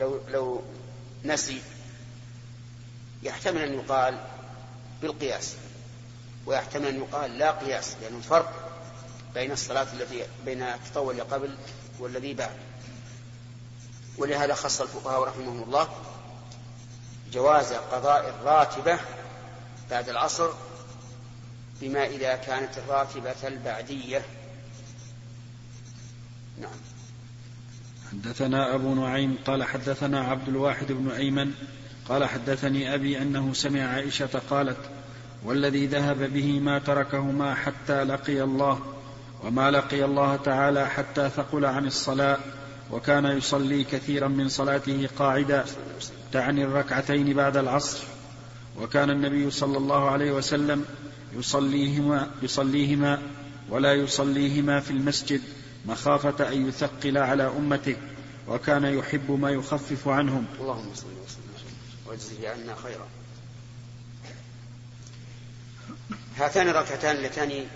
لو 0.00 0.20
لو 0.28 0.62
نسي 1.24 1.62
يحتمل 3.22 3.62
أن 3.62 3.74
يقال 3.74 4.18
بالقياس 5.02 5.54
ويحتمل 6.46 6.86
أن 6.86 6.96
يقال 6.96 7.38
لا 7.38 7.50
قياس 7.50 7.92
لأنه 7.92 8.12
يعني 8.12 8.22
فرق 8.22 8.70
بين 9.34 9.52
الصلاة 9.52 9.86
التي 9.92 10.24
بين 10.44 10.62
التطوع 10.62 11.10
اللي 11.10 11.22
قبل 11.22 11.54
والذي 11.98 12.34
بعد. 12.34 12.56
ولهذا 14.18 14.54
خص 14.54 14.80
الفقهاء 14.80 15.22
رحمهم 15.22 15.62
الله 15.62 15.88
جواز 17.32 17.72
قضاء 17.72 18.28
الراتبة 18.28 18.98
بعد 19.90 20.08
العصر 20.08 20.50
بما 21.80 22.06
إذا 22.06 22.36
كانت 22.36 22.78
الراتبة 22.78 23.48
البعدية. 23.48 24.22
نعم. 26.60 26.70
حدثنا 28.12 28.74
أبو 28.74 28.94
نعيم 28.94 29.38
قال 29.46 29.64
حدثنا 29.64 30.20
عبد 30.20 30.48
الواحد 30.48 30.92
بن 30.92 31.10
أيمن 31.10 31.54
قال 32.10 32.24
حدثني 32.24 32.94
أبي 32.94 33.22
أنه 33.22 33.52
سمع 33.52 33.80
عائشة 33.80 34.40
قالت 34.50 34.76
والذي 35.44 35.86
ذهب 35.86 36.32
به 36.32 36.60
ما 36.60 36.78
تركهما 36.78 37.54
حتى 37.54 38.04
لقي 38.04 38.42
الله 38.42 38.80
وما 39.44 39.70
لقي 39.70 40.04
الله 40.04 40.36
تعالى 40.36 40.86
حتى 40.88 41.28
ثقل 41.28 41.64
عن 41.64 41.86
الصلاة 41.86 42.38
وكان 42.90 43.24
يصلي 43.24 43.84
كثيرا 43.84 44.28
من 44.28 44.48
صلاته 44.48 45.08
قاعدا 45.18 45.64
تعني 46.32 46.64
الركعتين 46.64 47.34
بعد 47.34 47.56
العصر 47.56 48.04
وكان 48.80 49.10
النبي 49.10 49.50
صلى 49.50 49.78
الله 49.78 50.10
عليه 50.10 50.32
وسلم 50.32 50.84
يصليهما 51.36 52.30
يصليهما 52.42 53.18
ولا 53.68 53.94
يصليهما 53.94 54.80
في 54.80 54.90
المسجد 54.90 55.40
مخافة 55.86 56.52
أن 56.52 56.68
يثقل 56.68 57.18
على 57.18 57.46
أمته 57.58 57.96
وكان 58.48 58.84
يحب 58.84 59.30
ما 59.30 59.50
يخفف 59.50 60.08
عنهم. 60.08 60.44
اللهم 60.60 60.94
صل 60.94 61.06
وسلم. 61.24 61.49
واجزه 62.10 62.50
عنا 62.50 62.74
خيرا. 62.82 63.08
هاتان 66.36 66.68
الركعتان 66.68 67.16
اللتان 67.16 67.66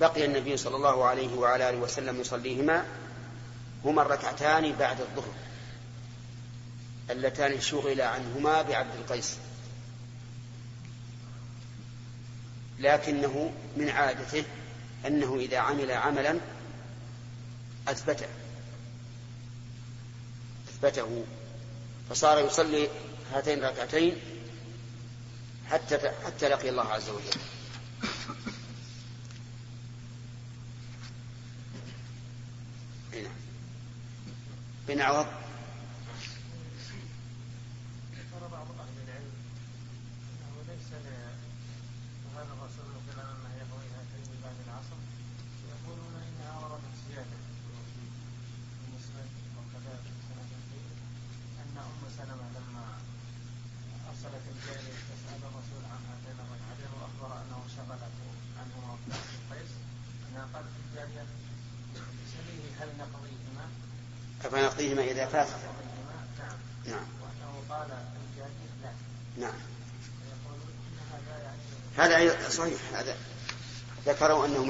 بقي 0.00 0.24
النبي 0.24 0.56
صلى 0.56 0.76
الله 0.76 1.04
عليه 1.04 1.34
وعلى 1.34 1.70
آله 1.70 1.78
وسلم 1.78 2.20
يصليهما. 2.20 2.84
هما 3.84 4.02
الركعتان 4.02 4.72
بعد 4.72 5.00
الظهر. 5.00 5.34
اللتان 7.10 7.60
شغل 7.60 8.00
عنهما 8.00 8.62
بعبد 8.62 8.94
القيس. 8.94 9.36
لكنه 12.78 13.52
من 13.76 13.88
عادته 13.88 14.44
أنه 15.06 15.36
إذا 15.40 15.58
عمل 15.58 15.90
عملا 15.90 16.38
أثبته. 17.88 18.28
أثبته. 20.68 21.24
فصار 22.10 22.38
يصلي 22.38 22.88
هاتين 23.32 23.64
الركعتين 23.64 24.16
حتى 25.70 25.98
حتى 26.26 26.48
لقي 26.48 26.68
الله 26.68 26.84
عز 26.84 27.10
وجل. 27.10 27.40
هنا 33.12 33.30
بن 34.88 35.00
عوض 35.00 35.26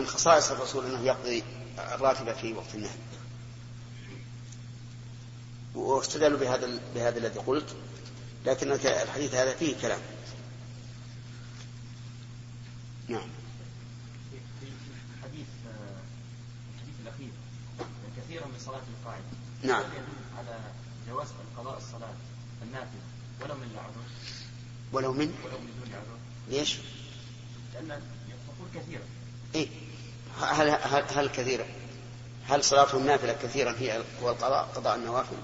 من 0.04 0.10
خصائص 0.10 0.50
الرسول 0.50 0.86
أنه 0.86 1.06
يقضي 1.06 1.42
الراتبة 1.78 2.32
في 2.32 2.52
وقت 2.52 2.74
النهي. 2.74 2.90
واستدلوا 5.74 6.38
بهذا 6.38 6.80
بهذا 6.94 7.18
الذي 7.18 7.38
قلت 7.38 7.76
لكن 8.46 8.72
الحديث 8.72 9.34
هذا 9.34 9.54
فيه 9.54 9.76
كلام 9.82 9.98
نعم 13.08 13.28
في 14.60 14.66
الحديث 15.18 15.46
الحديث 16.74 16.94
الأخير 17.02 17.30
كثيرا 18.16 18.46
من 18.46 18.58
صلاة 18.58 18.82
القاعدة 19.00 19.24
نعم 19.62 19.82
يدل 19.82 20.38
على 20.38 20.58
جواز 21.08 21.28
قضاء 21.56 21.78
الصلاة 21.78 22.14
النافلة 22.62 23.00
ولو 23.42 23.54
من 23.54 23.70
العذر 23.74 24.04
ولو 24.92 25.12
من 25.12 25.34
ولو 25.44 25.58
من 25.58 25.70
دون 25.84 25.94
عذر 25.94 26.18
ليش؟ 26.48 26.76
لأن 27.74 28.02
تقول 28.46 28.68
كثيرا 28.74 29.02
إيه 29.54 29.68
هل 31.14 31.28
كثيرا؟ 31.28 31.66
هل 32.48 32.64
صلاة 32.64 32.96
النافلة 32.96 33.32
كثيرا 33.42 33.74
هي 33.78 34.02
هو 34.22 34.30
القضاء 34.30 34.68
قضاء 34.74 34.96
النوافل؟ 34.96 35.36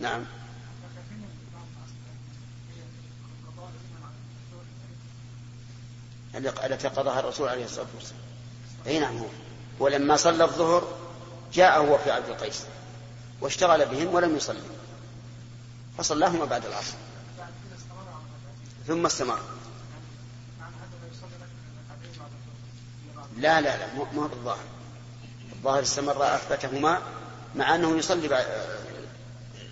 نعم. 0.00 0.24
التي 6.34 6.88
قضاها 6.88 7.20
الرسول 7.20 7.48
عليه 7.48 7.64
الصلاة 7.64 7.86
والسلام. 7.94 8.20
أي 8.86 8.98
نعم. 8.98 9.18
هو 9.18 9.26
ولما 9.78 10.16
صلى 10.16 10.44
الظهر 10.44 10.98
جاء 11.52 11.80
هو 11.80 11.98
في 11.98 12.10
عبد 12.10 12.28
القيس 12.28 12.62
واشتغل 13.40 13.86
بهم 13.86 14.14
ولم 14.14 14.36
يصلي. 14.36 14.60
فصلاهما 15.98 16.44
بعد 16.44 16.66
العصر. 16.66 16.94
ثم 18.86 19.06
استمر. 19.06 19.38
لا 23.42 23.60
لا 23.60 23.76
لا 23.76 23.94
مو 23.94 24.06
مو 24.14 24.26
بالظاهر 24.26 24.64
الظاهر. 25.52 25.82
استمر 25.82 26.34
أثبتهما 26.34 26.98
مع 27.56 27.74
أنه 27.74 27.96
يصلي 27.96 28.28
بعد 28.28 28.46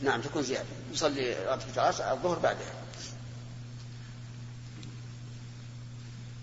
نعم 0.03 0.21
تكون 0.21 0.43
زيادة. 0.43 0.67
يصلي 0.93 1.33
ركعة 1.33 2.13
الظهر 2.13 2.39
بعدها. 2.39 2.73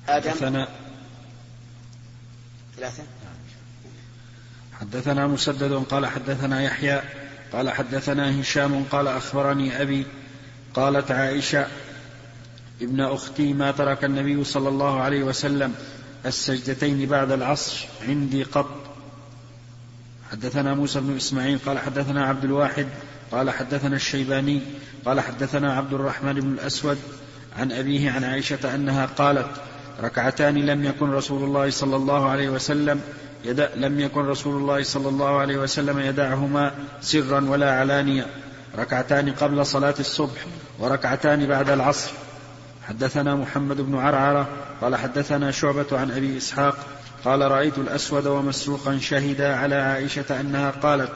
آدم؟ 0.09 0.29
حدثنا 0.29 0.67
ثلاثة؟ 2.77 3.03
حدثنا 4.79 5.27
مسدد 5.27 5.73
قال 5.73 6.05
حدثنا 6.05 6.61
يحيى 6.61 7.01
قال 7.53 7.69
حدثنا 7.69 8.41
هشام 8.41 8.85
قال 8.91 9.07
أخبرني 9.07 9.81
أبي 9.81 10.05
قالت 10.73 11.11
عائشة 11.11 11.67
ابن 12.81 13.01
أختي 13.01 13.53
ما 13.53 13.71
ترك 13.71 14.03
النبي 14.03 14.43
صلى 14.43 14.69
الله 14.69 15.01
عليه 15.01 15.23
وسلم 15.23 15.75
السجدتين 16.25 17.05
بعد 17.05 17.31
العصر 17.31 17.85
عندي 18.07 18.43
قط. 18.43 18.69
حدثنا 20.31 20.73
موسى 20.73 20.99
بن 20.99 21.15
إسماعيل 21.15 21.59
قال 21.65 21.79
حدثنا 21.79 22.25
عبد 22.25 22.43
الواحد 22.43 22.87
قال 23.31 23.49
حدثنا 23.49 23.95
الشيباني 23.95 24.61
قال 25.05 25.19
حدثنا 25.19 25.73
عبد 25.73 25.93
الرحمن 25.93 26.33
بن 26.33 26.53
الأسود 26.53 26.97
عن 27.59 27.71
أبيه 27.71 28.11
عن 28.11 28.23
عائشة 28.23 28.75
أنها 28.75 29.05
قالت 29.05 29.47
ركعتان 30.01 30.55
لم 30.55 30.83
يكن 30.85 31.11
رسول 31.11 31.43
الله 31.43 31.69
صلى 31.69 31.95
الله 31.95 32.29
عليه 32.29 32.49
وسلم 32.49 33.01
يدع 33.45 33.67
لم 33.75 33.99
يكن 33.99 34.21
رسول 34.21 34.61
الله 34.61 34.83
صلى 34.83 35.09
الله 35.09 35.39
عليه 35.39 35.57
وسلم 35.57 35.99
يدعهما 35.99 36.71
سرا 37.01 37.49
ولا 37.49 37.79
علانية. 37.79 38.25
ركعتان 38.77 39.31
قبل 39.31 39.65
صلاة 39.65 39.95
الصبح 39.99 40.45
وركعتان 40.79 41.47
بعد 41.47 41.69
العصر. 41.69 42.11
حدثنا 42.87 43.35
محمد 43.35 43.81
بن 43.81 43.95
عرعرة 43.95 44.49
قال 44.81 44.95
حدثنا 44.95 45.51
شعبة 45.51 45.87
عن 45.91 46.11
أبي 46.11 46.37
إسحاق 46.37 46.87
قال 47.25 47.41
رأيت 47.41 47.77
الأسود 47.77 48.27
ومسروقا 48.27 48.99
شهدا 48.99 49.55
على 49.55 49.75
عائشة 49.75 50.39
أنها 50.39 50.71
قالت 50.71 51.11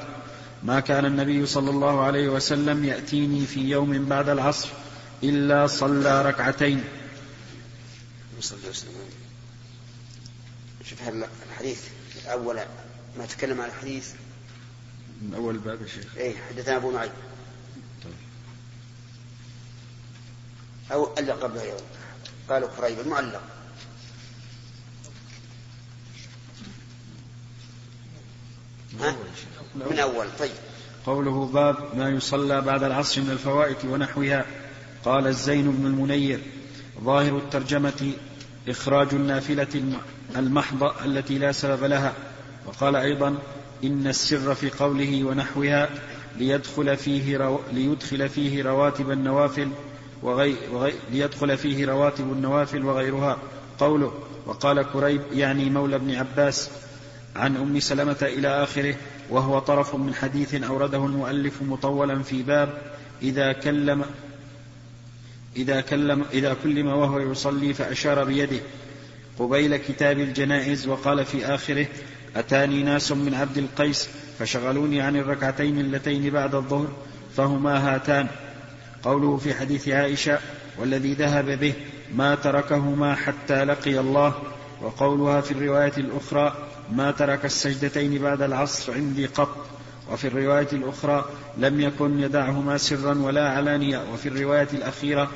ما 0.64 0.80
كان 0.80 1.06
النبي 1.06 1.46
صلى 1.46 1.70
الله 1.70 2.04
عليه 2.04 2.30
وسلم 2.30 2.86
يأتيني 2.86 3.46
في 3.46 3.70
يوم 3.70 4.06
بعد 4.06 4.30
العصر 4.30 4.70
إلا 5.24 5.68
صلى 5.68 6.22
ركعتين. 6.22 6.84
شوف 10.84 11.00
الحديث 11.52 11.80
أول 12.28 12.60
ما 13.18 13.26
تكلم 13.26 13.62
عن 13.62 13.70
الحديث. 13.70 14.10
من 15.22 15.34
أول 15.36 15.58
باب 15.58 15.82
يا 15.82 15.88
شيخ. 15.88 16.18
إيه 16.18 16.36
حدثنا 16.50 16.78
أبو 16.78 16.92
معين 16.92 17.12
أو 20.92 21.10
اللي 21.18 21.32
قبله 21.32 21.64
يوم. 21.64 21.82
قالوا 22.50 22.70
قريب 22.70 23.00
المعلق. 23.00 23.42
ها؟ 29.02 29.16
من 29.76 30.00
أول 30.00 30.28
طيب. 30.40 30.52
قوله 31.06 31.46
باب 31.46 31.76
ما 31.98 32.10
يصلى 32.10 32.62
بعد 32.62 32.84
العصر 32.84 33.22
من 33.22 33.30
الفوائت 33.32 33.86
ونحوها. 33.86 34.46
قال 35.06 35.28
الزين 35.28 35.72
بن 35.72 35.86
المنير 35.86 36.40
ظاهر 37.04 37.38
الترجمة 37.38 38.14
إخراج 38.68 39.08
النافلة 39.14 39.98
المحضة 40.36 41.06
التي 41.06 41.38
لا 41.38 41.52
سبب 41.52 41.84
لها. 41.84 42.14
وقال 42.66 42.96
أيضا 42.96 43.38
إن 43.84 44.08
السر 44.08 44.56
في 44.56 44.70
قوله 44.70 45.24
ونحوها 45.24 45.90
ليدخل 46.38 46.98
فيه 46.98 47.38
رو... 47.38 47.60
ليدخل 47.72 48.30
فيه 48.30 48.64
رواتب 48.64 49.12
النوافل 49.12 49.72
وغي... 50.24 50.56
وغي... 50.72 50.94
ليدخل 51.12 51.58
فيه 51.58 51.86
رواتب 51.86 52.32
النوافل 52.32 52.86
وغيرها. 52.86 53.38
قوله 53.80 54.14
وقال 54.46 54.92
كريب 54.94 55.22
يعني 55.34 55.70
مولى 55.70 55.96
ابن 55.96 56.16
عباس 56.16 56.70
عن 57.36 57.58
أم 57.58 57.80
سلمة 57.80 58.18
إلى 58.22 58.64
آخره 58.64 58.96
وهو 59.30 59.60
طرف 59.60 59.96
من 59.96 60.14
حديث 60.14 60.54
أورده 60.54 61.06
المؤلف 61.06 61.62
مطولا 61.62 62.24
في 62.24 62.44
باب 62.44 62.70
إذا 63.22 63.52
كلم 63.54 64.06
إذا 65.56 65.82
كلم 65.82 66.26
إذا 66.34 66.56
كلم 66.64 66.88
وهو 66.88 67.20
يصلي 67.20 67.74
فأشار 67.74 68.24
بيده. 68.24 68.60
قبيل 69.40 69.78
كتاب 69.78 70.20
الجنائز 70.20 70.88
وقال 70.88 71.26
في 71.26 71.46
آخره 71.46 71.88
أتاني 72.36 72.84
ناس 72.84 73.12
من 73.12 73.34
عبد 73.34 73.58
القيس 73.58 74.10
فشغلوني 74.40 75.02
عن 75.02 75.16
الركعتين 75.16 75.80
اللتين 75.80 76.30
بعد 76.30 76.56
الظهر 76.56 76.88
فهما 77.38 77.96
هاتان. 77.96 78.28
قوله 79.04 79.38
في 79.38 79.54
حديث 79.54 79.90
عائشة 79.90 80.40
والذي 80.78 81.14
ذهب 81.14 81.46
به 81.60 81.74
ما 82.16 82.36
تركهما 82.36 83.16
حتى 83.16 83.64
لقي 83.64 84.00
الله 84.00 84.34
وقولها 84.82 85.42
في 85.42 85.52
الرواية 85.52 85.94
الأخرى 85.98 86.68
ما 86.92 87.12
ترك 87.12 87.46
السجدتين 87.46 88.22
بعد 88.22 88.42
العصر 88.42 88.94
عندي 88.94 89.26
قط 89.26 89.66
وفي 90.12 90.28
الرواية 90.28 90.68
الأخرى 90.74 91.26
لم 91.58 91.82
يكن 91.82 92.20
يدعهما 92.20 92.78
سرا 92.78 93.18
ولا 93.18 93.50
علانية 93.50 94.02
وفي 94.14 94.30
الرواية 94.30 94.68
الأخيرة 94.74 95.30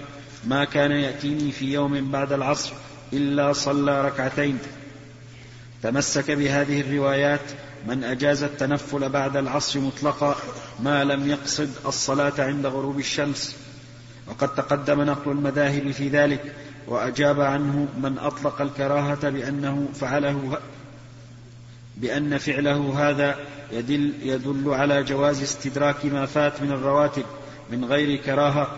ما 0.48 0.66
كان 0.66 0.92
يأتيني 0.92 1.52
في 1.52 1.74
يوم 1.74 2.12
بعد 2.12 2.34
العصر 2.34 2.74
إلا 3.14 3.54
صلى 3.54 4.06
ركعتين. 4.06 4.60
تمسك 5.84 6.32
بهذه 6.32 6.82
الروايات 6.82 7.42
من 7.88 8.04
أجاز 8.04 8.44
التنفل 8.44 9.10
بعد 9.10 9.38
العصر 9.38 9.80
مطلقا 9.80 10.36
ما 10.80 11.04
لم 11.04 11.30
يقصد 11.30 11.70
الصلاة 11.86 12.34
عند 12.40 12.66
غروب 12.66 13.00
الشمس. 13.00 13.56
وقد 14.28 14.56
تقدم 14.56 15.02
نقل 15.02 15.32
المذاهب 15.32 15.92
في 15.92 16.10
ذلك 16.10 16.54
وأجاب 16.88 17.42
عنه 17.42 17.88
من 17.98 18.18
أطلق 18.18 18.62
الكراهة 18.62 19.30
بأنه 19.30 19.88
فعله 19.94 20.60
بأن 21.98 22.38
فعله 22.38 23.10
هذا 23.10 23.36
يدل, 23.72 24.14
يدل 24.22 24.74
على 24.74 25.04
جواز 25.04 25.42
استدراك 25.42 26.06
ما 26.06 26.26
فات 26.26 26.62
من 26.62 26.72
الرواتب 26.72 27.24
من 27.72 27.86
غير 27.86 28.22
كراهة. 28.22 28.76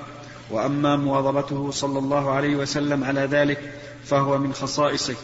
وأما 0.49 0.95
مواظبته 0.95 1.71
صلى 1.71 1.99
الله 1.99 2.31
عليه 2.31 2.55
وسلم 2.55 3.03
على 3.03 3.21
ذلك 3.21 3.73
فهو 4.05 4.37
من 4.37 4.53
خصائصه. 4.53 5.15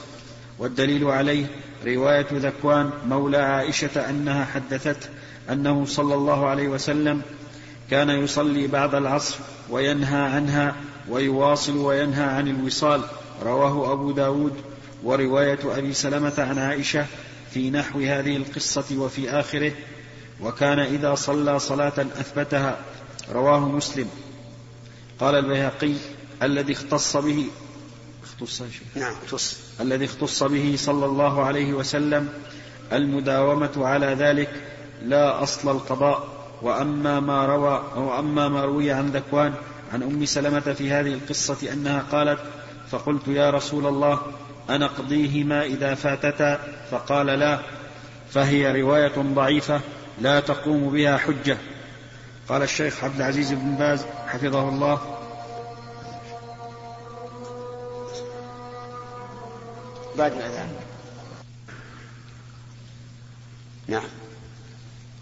والدليل 0.59 1.05
عليه 1.05 1.45
رواية 1.85 2.27
ذكوان 2.31 2.89
مولى 3.05 3.37
عائشة 3.37 4.09
أنها 4.09 4.45
حدثته 4.45 5.09
أنه 5.51 5.85
صلى 5.85 6.15
الله 6.15 6.47
عليه 6.47 6.67
وسلم 6.67 7.21
كان 7.91 8.09
يصلي 8.09 8.67
بعد 8.67 8.95
العصر 8.95 9.35
وينهى 9.69 10.21
عنها 10.21 10.75
ويواصل 11.09 11.77
وينهى 11.77 12.23
عن 12.23 12.47
الوصال. 12.47 13.01
رواه 13.43 13.91
أبو 13.93 14.11
داود 14.11 14.53
ورواية 15.03 15.59
أبي 15.77 15.93
سلمة 15.93 16.33
عن 16.37 16.57
عائشة 16.57 17.05
في 17.51 17.69
نحو 17.69 17.99
هذه 17.99 18.37
القصة 18.37 18.97
وفي 18.97 19.29
آخره. 19.29 19.71
وكان 20.41 20.79
إذا 20.79 21.15
صلى 21.15 21.59
صلاة 21.59 21.93
أثبتها. 21.97 22.77
رواه 23.31 23.59
مسلم. 23.59 24.09
قال 25.19 25.35
البيهقي 25.35 25.93
الذي 26.43 26.73
اختص 26.73 27.17
به 27.17 27.47
اختص 28.33 28.63
نعم 28.95 29.13
اختص. 29.25 29.57
الذي 29.81 30.05
اختص 30.05 30.43
به 30.43 30.75
صلى 30.77 31.05
الله 31.05 31.43
عليه 31.43 31.73
وسلم 31.73 32.29
المداومة 32.93 33.71
على 33.77 34.05
ذلك 34.05 34.49
لا 35.03 35.43
أصل 35.43 35.71
القضاء 35.71 36.27
وأما 36.61 37.19
ما 37.19 37.45
روى 37.45 37.83
وأما 37.95 38.47
ما 38.47 38.65
روي 38.65 38.91
عن 38.91 39.09
ذكوان 39.09 39.53
عن 39.93 40.03
أم 40.03 40.25
سلمة 40.25 40.59
في 40.59 40.91
هذه 40.91 41.13
القصة 41.13 41.73
أنها 41.73 42.05
قالت 42.11 42.39
فقلت 42.91 43.27
يا 43.27 43.49
رسول 43.49 43.85
الله 43.85 44.21
أنقضيهما 44.69 45.63
إذا 45.63 45.95
فاتتا؟ 45.95 46.59
فقال 46.91 47.25
لا 47.25 47.59
فهي 48.31 48.81
رواية 48.81 49.13
ضعيفة 49.17 49.81
لا 50.21 50.39
تقوم 50.39 50.89
بها 50.89 51.17
حجة. 51.17 51.57
قال 52.49 52.61
الشيخ 52.61 53.03
عبد 53.03 53.15
العزيز 53.15 53.53
بن 53.53 53.75
باز 53.75 54.05
حفظه 54.27 54.69
الله 54.69 55.22
بعد 60.17 60.31
الأذان. 60.31 60.69
نعم. 63.87 64.07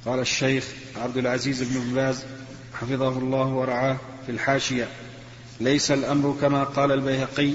قال 0.06 0.20
الشيخ 0.20 0.68
عبد 0.96 1.18
العزيز 1.18 1.64
بن 1.64 1.94
باز 1.94 2.24
حفظه 2.74 3.18
الله 3.18 3.46
ورعاه 3.46 3.98
في 4.26 4.32
الحاشية. 4.32 4.88
ليس 5.60 5.92
الأمر 5.92 6.38
كما 6.42 6.64
قال 6.64 6.92
البيهقي 6.92 7.54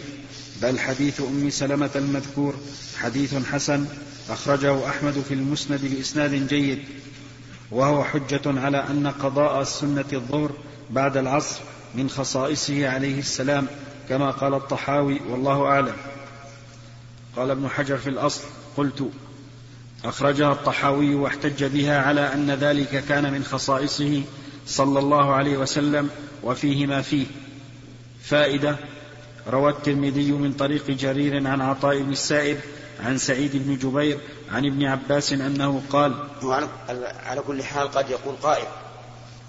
بل 0.63 0.79
حديث 0.79 1.21
أم 1.21 1.51
سلمة 1.51 1.91
المذكور 1.97 2.55
حديث 2.99 3.35
حسن 3.35 3.87
أخرجه 4.31 4.89
أحمد 4.89 5.25
في 5.29 5.35
المسند 5.35 5.81
بإسناد 5.83 6.49
جيد. 6.49 6.85
وهو 7.71 8.05
حجة 8.05 8.61
على 8.61 8.79
أن 8.79 9.07
قضاء 9.07 9.63
السنة 9.63 10.05
الظهر 10.13 10.51
بعد 10.91 11.17
العصر 11.17 11.61
من 11.95 12.11
خصائصه 12.11 12.89
عليه 12.89 13.19
السلام 13.19 13.67
كما 14.09 14.31
قال 14.31 14.55
الطحاوي 14.55 15.21
والله 15.29 15.65
أعلم. 15.67 15.97
قال 17.37 17.51
ابن 17.51 17.69
حجر 17.69 17.97
في 17.97 18.11
الأصل 18.11 18.43
قلت 18.77 19.11
أخرجها 20.05 20.53
الطحاوي 20.53 21.15
واحتج 21.15 21.65
بها 21.65 22.03
على 22.03 22.33
أن 22.33 22.51
ذلك 22.51 23.05
كان 23.09 23.33
من 23.33 23.45
خصائصه 23.45 24.23
صلى 24.67 24.99
الله 24.99 25.35
عليه 25.35 25.57
وسلم 25.57 26.11
وفيه 26.43 26.87
ما 26.87 27.03
فيه. 27.03 27.27
فائدة 28.23 28.77
روى 29.49 29.71
الترمذي 29.71 30.33
من 30.33 30.53
طريق 30.53 30.91
جرير 30.91 31.49
عن 31.49 31.61
عطاء 31.61 32.03
بن 32.03 32.13
السائب 32.13 32.61
عن 33.01 33.19
سعيد 33.19 33.51
بن 33.55 33.77
جبير 33.77 34.19
عن 34.53 34.67
ابن 34.67 34.85
عباس 34.85 35.33
أنه 35.33 35.83
قال 35.91 36.15
على 37.27 37.41
كل 37.41 37.63
حال 37.63 37.91
قد 37.91 38.11
يقول 38.11 38.35
قائل 38.43 38.67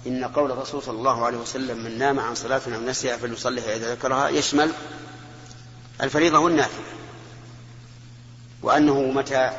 إن 0.06 0.24
قول 0.24 0.50
الرسول 0.52 0.82
صلى 0.82 0.98
الله 0.98 1.26
عليه 1.26 1.38
وسلم 1.38 1.84
من 1.84 1.98
نام 1.98 2.20
عن 2.20 2.34
صلاة 2.34 2.60
أو 2.66 2.80
نسيها 2.80 3.16
فليصليها 3.16 3.76
إذا 3.76 3.92
ذكرها 3.92 4.28
يشمل 4.28 4.70
الفريضة 6.02 6.38
والنافلة. 6.38 6.84
وأنه 8.62 9.00
متى 9.02 9.50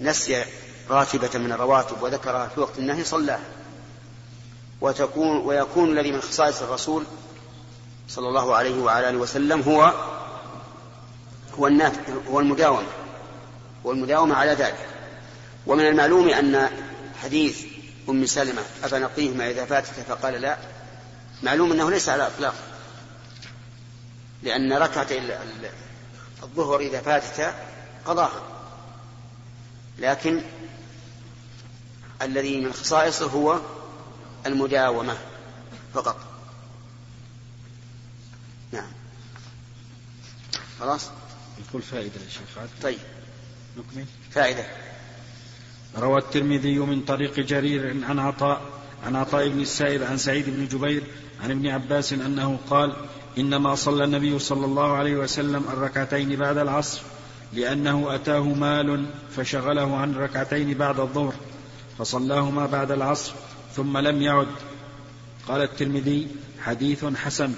نسي 0.00 0.44
راتبة 0.90 1.38
من 1.38 1.52
الرواتب 1.52 2.02
وذكرها 2.02 2.48
في 2.48 2.60
وقت 2.60 2.78
النهي 2.78 3.04
صلاها. 3.04 3.40
وتكون 4.80 5.36
ويكون 5.36 5.98
الذي 5.98 6.12
من 6.12 6.20
خصائص 6.20 6.62
الرسول 6.62 7.04
صلى 8.08 8.28
الله 8.28 8.56
عليه 8.56 8.82
وعلى 8.82 9.08
آله 9.08 9.18
وسلم 9.18 9.60
هو 9.62 9.92
هو 11.58 11.70
هو 12.30 12.40
المداومة. 12.40 12.88
والمداومة 13.84 14.34
على 14.34 14.52
ذلك. 14.52 14.88
ومن 15.66 15.86
المعلوم 15.86 16.28
أن 16.28 16.70
حديث 17.22 17.64
أم 18.08 18.26
سلمة 18.26 18.62
أفنقيهما 18.84 19.50
إذا 19.50 19.64
فاتت 19.64 19.90
فقال 20.08 20.34
لا 20.34 20.56
معلوم 21.42 21.72
أنه 21.72 21.90
ليس 21.90 22.08
على 22.08 22.26
إطلاق. 22.26 22.54
لأن 24.42 24.72
ركعتي 24.72 25.20
الظهر 26.42 26.80
إذا 26.80 27.00
فاتت 27.00 27.54
قضاها 28.06 28.42
لكن 29.98 30.40
الذي 32.22 32.60
من 32.60 32.72
خصائصه 32.72 33.26
هو 33.26 33.60
المداومة 34.46 35.16
فقط. 35.94 36.16
نعم. 38.72 38.92
خلاص؟ 40.80 41.10
يقول 41.68 41.82
فائدة 41.82 42.20
يا 42.24 42.30
شيخ 42.30 42.58
عاد. 42.58 42.68
طيب. 42.82 42.98
نكمل؟ 43.76 44.04
فائدة. 44.30 44.66
روى 45.96 46.18
الترمذي 46.18 46.78
من 46.78 47.00
طريق 47.00 47.40
جرير 47.40 48.04
عن 48.04 48.18
عطاء 48.18 48.62
عن 49.06 49.16
عطاء 49.16 49.48
بن 49.48 49.60
السائب 49.60 50.02
عن 50.02 50.18
سعيد 50.18 50.50
بن 50.50 50.68
جبير 50.68 51.02
عن 51.40 51.50
ابن 51.50 51.66
عباس 51.66 52.12
أنه 52.12 52.58
قال 52.70 52.96
إنما 53.38 53.74
صلى 53.74 54.04
النبي 54.04 54.38
صلى 54.38 54.64
الله 54.64 54.92
عليه 54.92 55.16
وسلم 55.16 55.64
الركعتين 55.68 56.36
بعد 56.36 56.58
العصر 56.58 57.02
لأنه 57.54 58.14
أتاه 58.14 58.40
مال 58.40 59.06
فشغله 59.36 59.96
عن 59.96 60.14
ركعتين 60.14 60.74
بعد 60.74 61.00
الظهر 61.00 61.34
فصلاهما 61.98 62.66
بعد 62.66 62.90
العصر 62.90 63.32
ثم 63.76 63.98
لم 63.98 64.22
يعد. 64.22 64.46
قال 65.48 65.62
الترمذي 65.62 66.28
حديث 66.60 67.04
حسن. 67.04 67.54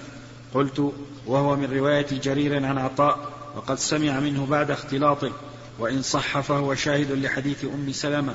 قلت 0.54 0.92
وهو 1.26 1.56
من 1.56 1.72
رواية 1.72 2.06
جرير 2.10 2.66
عن 2.66 2.78
عطاء 2.78 3.32
وقد 3.56 3.78
سمع 3.78 4.20
منه 4.20 4.46
بعد 4.46 4.70
اختلاطه 4.70 5.32
وإن 5.78 6.02
صح 6.02 6.40
فهو 6.40 6.74
شاهد 6.74 7.12
لحديث 7.12 7.64
أم 7.64 7.92
سلمة. 7.92 8.34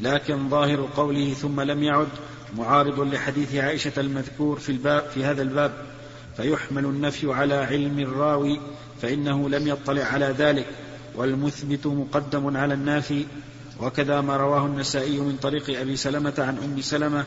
لكن 0.00 0.48
ظاهر 0.48 0.88
قوله 0.96 1.32
ثم 1.32 1.60
لم 1.60 1.82
يعد 1.82 2.08
معارض 2.58 3.00
لحديث 3.00 3.54
عائشة 3.54 3.92
المذكور 3.98 4.58
في 4.58 4.72
الباب 4.72 5.08
في 5.14 5.24
هذا 5.24 5.42
الباب. 5.42 5.72
فيحمل 6.36 6.84
النفي 6.84 7.32
على 7.32 7.54
علم 7.54 7.98
الراوي 7.98 8.60
فإنه 9.02 9.48
لم 9.48 9.68
يطلع 9.68 10.02
على 10.04 10.34
ذلك. 10.38 10.66
والمثبت 11.14 11.86
مقدم 11.86 12.56
على 12.56 12.74
النافي. 12.74 13.24
وكذا 13.80 14.20
ما 14.20 14.36
رواه 14.36 14.66
النسائي 14.66 15.20
من 15.20 15.36
طريق 15.42 15.80
أبي 15.80 15.96
سلمة 15.96 16.34
عن 16.38 16.58
أم 16.58 16.80
سلمة 16.80 17.24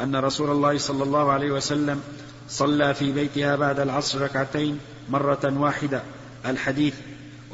أن 0.00 0.16
رسول 0.16 0.50
الله 0.50 0.78
صلى 0.78 1.02
الله 1.02 1.32
عليه 1.32 1.50
وسلم 1.50 2.00
صلى 2.48 2.94
في 2.94 3.12
بيتها 3.12 3.56
بعد 3.56 3.80
العصر 3.80 4.20
ركعتين 4.20 4.78
مرة 5.08 5.54
واحدة 5.56 6.02
الحديث. 6.46 6.94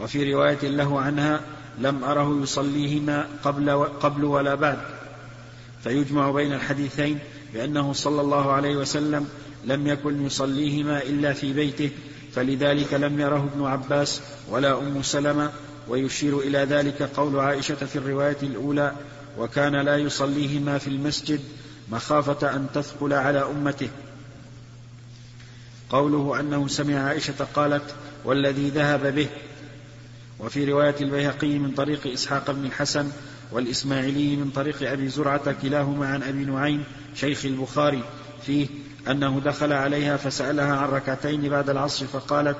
وفي 0.01 0.35
رواية 0.35 0.69
له 0.69 1.01
عنها 1.01 1.40
لم 1.79 2.05
أره 2.05 2.42
يصليهما 2.42 3.27
قبل, 3.45 3.71
قبل 3.85 4.25
ولا 4.25 4.55
بعد. 4.55 4.79
فيجمع 5.85 6.31
بين 6.31 6.53
الحديثين 6.53 7.19
بأنه 7.55 7.92
صلى 7.92 8.21
الله 8.21 8.53
عليه 8.53 8.77
وسلم 8.77 9.29
لم 9.66 9.87
يكن 9.87 10.26
يصليهما 10.26 11.02
إلا 11.02 11.33
في 11.33 11.52
بيته 11.52 11.90
فلذلك 12.33 12.94
لم 12.94 13.20
يره 13.20 13.50
ابن 13.55 13.64
عباس 13.64 14.20
ولا 14.50 14.79
أم 14.79 15.02
سلمة 15.02 15.50
ويشير 15.88 16.38
إلى 16.38 16.59
ذلك 16.59 17.02
قول 17.02 17.38
عائشة 17.38 17.74
في 17.74 17.96
الرواية 17.96 18.37
الأولى 18.42 18.92
وكان 19.38 19.76
لا 19.76 19.96
يصليهما 19.96 20.79
في 20.79 20.88
المسجد 20.88 21.40
مخافة 21.90 22.57
أن 22.57 22.66
تثقل 22.74 23.12
على 23.12 23.38
أمته. 23.38 23.88
قوله 25.90 26.40
أنه 26.40 26.68
سمع 26.68 26.98
عائشة 26.98 27.46
قالت 27.55 27.94
والذي 28.24 28.70
ذهب 28.70 29.14
به. 29.14 29.29
وفي 30.38 30.64
رواية 30.64 30.94
البيهقي 31.00 31.59
من 31.59 31.70
طريق 31.70 32.07
إسحاق 32.07 32.50
بن 32.50 32.64
الحسن 32.64 33.11
والإسماعيلي 33.52 34.37
من 34.37 34.50
طريق 34.50 34.90
أبي 34.90 35.09
زرعة 35.09 35.52
كلاهما 35.52 36.07
عن 36.07 36.22
أبي 36.22 36.44
نعيم 36.44 36.85
شيخ 37.14 37.44
البخاري 37.44 38.02
فيه 38.46 38.66
أنه 39.11 39.40
دخل 39.45 39.73
عليها 39.73 40.16
فسألها 40.16 40.77
عن 40.77 40.88
ركعتين 40.88 41.49
بعد 41.49 41.71
العصر 41.71 42.07
فقالت 42.07 42.57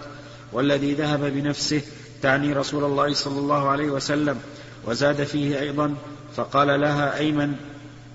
والذي 0.52 0.94
ذهب 0.94 1.20
بنفسه 1.20 1.82
تعني 2.22 2.52
رسول 2.52 2.85
الله 2.85 3.14
صلى 3.14 3.38
الله 3.38 3.68
عليه 3.68 3.90
وسلم 3.90 4.40
وزاد 4.85 5.24
فيه 5.24 5.61
أيضا 5.61 5.94
فقال 6.37 6.80
لها 6.80 7.18
أيمن 7.18 7.56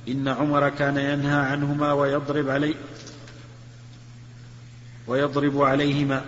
إن 0.07 0.27
عمر 0.27 0.69
كان 0.69 0.97
ينهى 0.97 1.39
عنهما 1.39 1.93
ويضرب 1.93 2.49
علي 2.49 2.75
ويضرب 5.07 5.61
عليهما. 5.61 6.21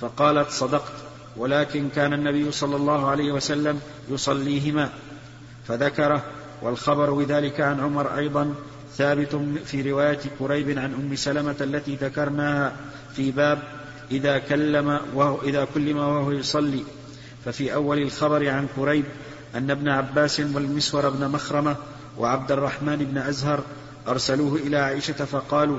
فقالت 0.00 0.50
صدقت 0.50 0.92
ولكن 1.36 1.88
كان 1.88 2.12
النبي 2.12 2.52
صلى 2.52 2.76
الله 2.76 3.08
عليه 3.08 3.32
وسلم 3.32 3.80
يصليهما. 4.10 4.90
فذكره 5.68 6.22
والخبر 6.62 7.10
بذلك 7.10 7.60
عن 7.60 7.80
عمر 7.80 8.18
أيضا 8.18 8.54
ثابت 9.00 9.40
في 9.64 9.90
رواية 9.90 10.20
كريب 10.38 10.78
عن 10.78 10.94
أم 10.94 11.16
سلمة 11.16 11.56
التي 11.60 11.96
ذكرناها 11.96 12.72
في 13.16 13.30
باب 13.30 13.62
إذا 14.10 14.38
كلم 14.38 15.00
وهو 15.14 15.42
إذا 15.42 15.64
كلم 15.74 15.96
وهو 15.96 16.30
يصلي. 16.30 16.84
ففي 17.44 17.74
أول 17.74 17.98
الخبر 17.98 18.48
عن 18.48 18.68
كريب 18.76 19.04
أن 19.54 19.70
ابن 19.70 19.88
عباس 19.88 20.40
والمسور 20.40 21.08
بن 21.08 21.28
مخرمة 21.28 21.76
وعبد 22.18 22.52
الرحمن 22.52 22.96
بن 22.96 23.18
أزهر 23.18 23.64
أرسلوه 24.08 24.56
إلى 24.56 24.76
عائشة 24.76 25.24
فقالوا 25.24 25.78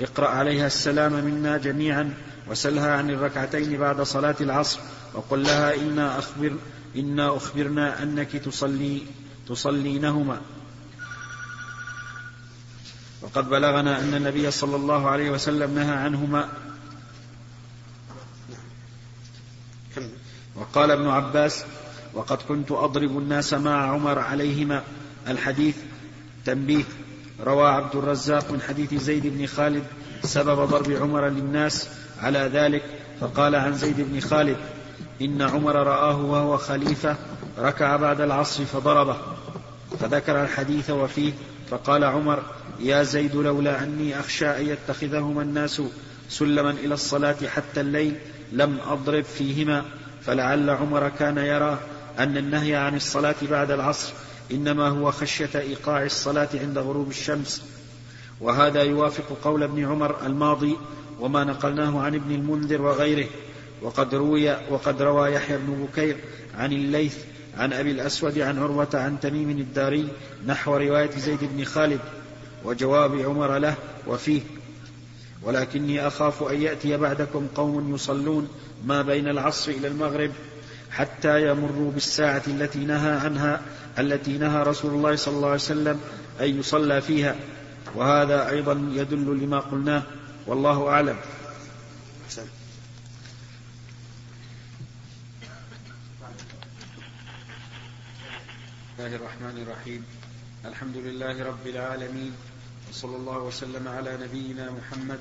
اقرأ 0.00 0.28
عليها 0.28 0.66
السلام 0.66 1.12
منا 1.12 1.58
جميعا 1.58 2.14
وسلها 2.50 2.96
عن 2.96 3.10
الركعتين 3.10 3.78
بعد 3.78 4.00
صلاة 4.02 4.36
العصر 4.40 4.80
وقل 5.14 5.42
لها 5.42 5.74
إنا 5.74 6.18
أخبر 6.18 6.52
إنا 6.96 7.36
أخبرنا 7.36 8.02
أنك 8.02 8.36
تصلي 8.36 9.02
تصلينهما. 9.48 10.40
وقد 13.22 13.48
بلغنا 13.50 14.00
أن 14.00 14.14
النبي 14.14 14.50
صلى 14.50 14.76
الله 14.76 15.10
عليه 15.10 15.30
وسلم 15.30 15.74
نهى 15.74 15.94
عنهما. 15.94 16.48
وقال 20.56 20.90
ابن 20.90 21.08
عباس 21.08 21.64
وقد 22.14 22.38
كنت 22.48 22.72
أضرب 22.72 23.18
الناس 23.18 23.54
مع 23.54 23.92
عمر 23.92 24.18
عليهما. 24.18 24.82
الحديث 25.28 25.76
تنبيه. 26.44 26.84
روى 27.44 27.68
عبد 27.68 27.96
الرزاق 27.96 28.50
من 28.50 28.60
حديث 28.60 28.94
زيد 28.94 29.26
بن 29.26 29.46
خالد 29.46 29.84
سبب 30.22 30.68
ضرب 30.68 30.90
عمر 30.90 31.28
للناس 31.28 31.88
على 32.20 32.38
ذلك. 32.38 32.82
فقال 33.20 33.54
عن 33.54 33.74
زيد 33.74 34.00
بن 34.00 34.20
خالد 34.20 34.56
إن 35.22 35.42
عمر 35.42 35.74
رآه 35.74 36.20
وهو 36.20 36.56
خليفة 36.56 37.16
ركع 37.58 37.96
بعد 37.96 38.20
العصر 38.20 38.64
فضربه. 38.64 39.16
فذكر 40.00 40.42
الحديث 40.42 40.90
وفيه 40.90 41.32
فقال 41.70 42.04
عمر 42.04 42.42
يا 42.80 43.02
زيد 43.02 43.36
لولا 43.36 43.82
أني 43.82 44.20
أخشى 44.20 44.46
أن 44.46 44.66
يتخذهما 44.66 45.42
الناس 45.42 45.82
سلما 46.28 46.70
إلى 46.70 46.94
الصلاة 46.94 47.36
حتى 47.46 47.80
الليل 47.80 48.16
لم 48.52 48.78
أضرب 48.88 49.24
فيهما 49.24 49.84
فلعل 50.26 50.70
عمر 50.70 51.08
كان 51.08 51.38
يرى 51.38 51.78
أن 52.18 52.36
النهي 52.36 52.74
عن 52.74 52.96
الصلاة 52.96 53.34
بعد 53.50 53.70
العصر 53.70 54.12
إنما 54.50 54.88
هو 54.88 55.10
خشية 55.10 55.50
إيقاع 55.54 56.04
الصلاة 56.04 56.48
عند 56.54 56.78
غروب 56.78 57.10
الشمس. 57.10 57.62
وهذا 58.40 58.82
يوافق 58.82 59.38
قول 59.44 59.62
ابن 59.62 59.84
عمر 59.84 60.26
الماضي 60.26 60.76
وما 61.20 61.44
نقلناه 61.44 62.00
عن 62.00 62.14
ابن 62.14 62.34
المنذر 62.34 62.82
وغيره. 62.82 63.26
وقد 63.82 64.14
روي 64.14 64.50
وقد 64.70 65.02
روى 65.02 65.32
يحيى 65.32 65.56
بن 65.58 65.86
بكير 65.86 66.16
عن 66.58 66.72
الليث 66.72 67.16
عن 67.58 67.72
أبي 67.72 67.90
الأسود 67.90 68.38
عن 68.38 68.58
عروة 68.58 68.88
عن 68.94 69.20
تميم 69.20 69.50
الداري 69.50 70.08
نحو 70.46 70.76
رواية 70.76 71.10
زيد 71.10 71.38
بن 71.42 71.64
خالد. 71.64 72.00
وجواب 72.64 73.20
عمر 73.20 73.58
له 73.58 73.74
وفيه. 74.06 74.42
ولكني 75.42 76.06
أخاف 76.06 76.42
أن 76.42 76.62
يأتي 76.62 76.96
بعدكم 76.96 77.46
قوم 77.54 77.94
يصلون 77.94 78.48
ما 78.84 79.02
بين 79.02 79.28
العصر 79.28 79.70
إلى 79.70 79.88
المغرب 79.88 80.30
حتى 80.90 81.48
يمروا 81.48 81.90
بالساعة 81.90 82.42
التي 82.46 82.78
نهى 82.78 83.12
عنها 83.12 83.62
التي 83.98 84.38
نهى 84.38 84.62
رسول 84.62 84.94
الله 84.94 85.16
صلى 85.16 85.34
الله 85.34 85.46
عليه 85.46 85.56
وسلم 85.56 86.00
أن 86.40 86.58
يصلى 86.58 87.00
فيها. 87.00 87.36
وهذا 87.94 88.50
أيضا 88.50 88.90
يدل 88.92 89.38
لما 89.44 89.60
قلناه. 89.60 90.02
والله 90.46 90.88
أعلم. 90.88 91.16
أحسن. 92.26 92.46
الله 98.98 99.16
الرحمن 99.16 99.62
الرحيم. 99.62 100.04
الحمد 100.64 100.96
لله 100.96 101.44
رب 101.44 101.66
العالمين. 101.66 102.51
وصلى 102.92 103.16
الله 103.16 103.38
وسلم 103.38 103.88
على 103.88 104.18
نبينا 104.22 104.70
محمد 104.70 105.18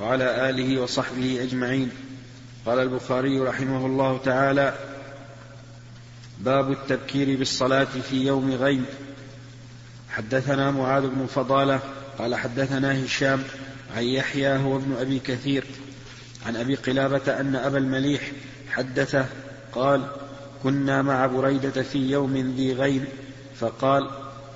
وعلى 0.00 0.50
آله 0.50 0.80
وصحبه 0.80 1.42
أجمعين. 1.42 1.90
قال 2.66 2.78
البخاري 2.78 3.40
رحمه 3.40 3.86
الله 3.86 4.20
تعالى 4.24 4.74
باب 6.40 6.72
التبكير 6.72 7.38
بالصلاة 7.38 7.86
في 8.10 8.26
يوم 8.26 8.52
غيم. 8.52 8.84
حدثنا 10.10 10.70
معاذ 10.70 11.02
بن 11.08 11.26
فضالة 11.26 11.80
قال 12.18 12.34
حدثنا 12.34 13.04
هشام 13.04 13.42
عن 13.96 14.02
يحيى 14.02 14.56
هو 14.56 14.76
ابن 14.76 14.96
أبي 15.00 15.18
كثير 15.18 15.64
عن 16.46 16.56
أبي 16.56 16.74
قلابة 16.74 17.40
أن 17.40 17.56
أبا 17.56 17.78
المليح 17.78 18.32
حدثه 18.70 19.26
قال 19.72 20.06
كنا 20.62 21.02
مع 21.02 21.26
بريدة 21.26 21.82
في 21.82 21.98
يوم 21.98 22.54
ذي 22.56 22.72
غيم 22.72 23.04
فقال 23.60 24.10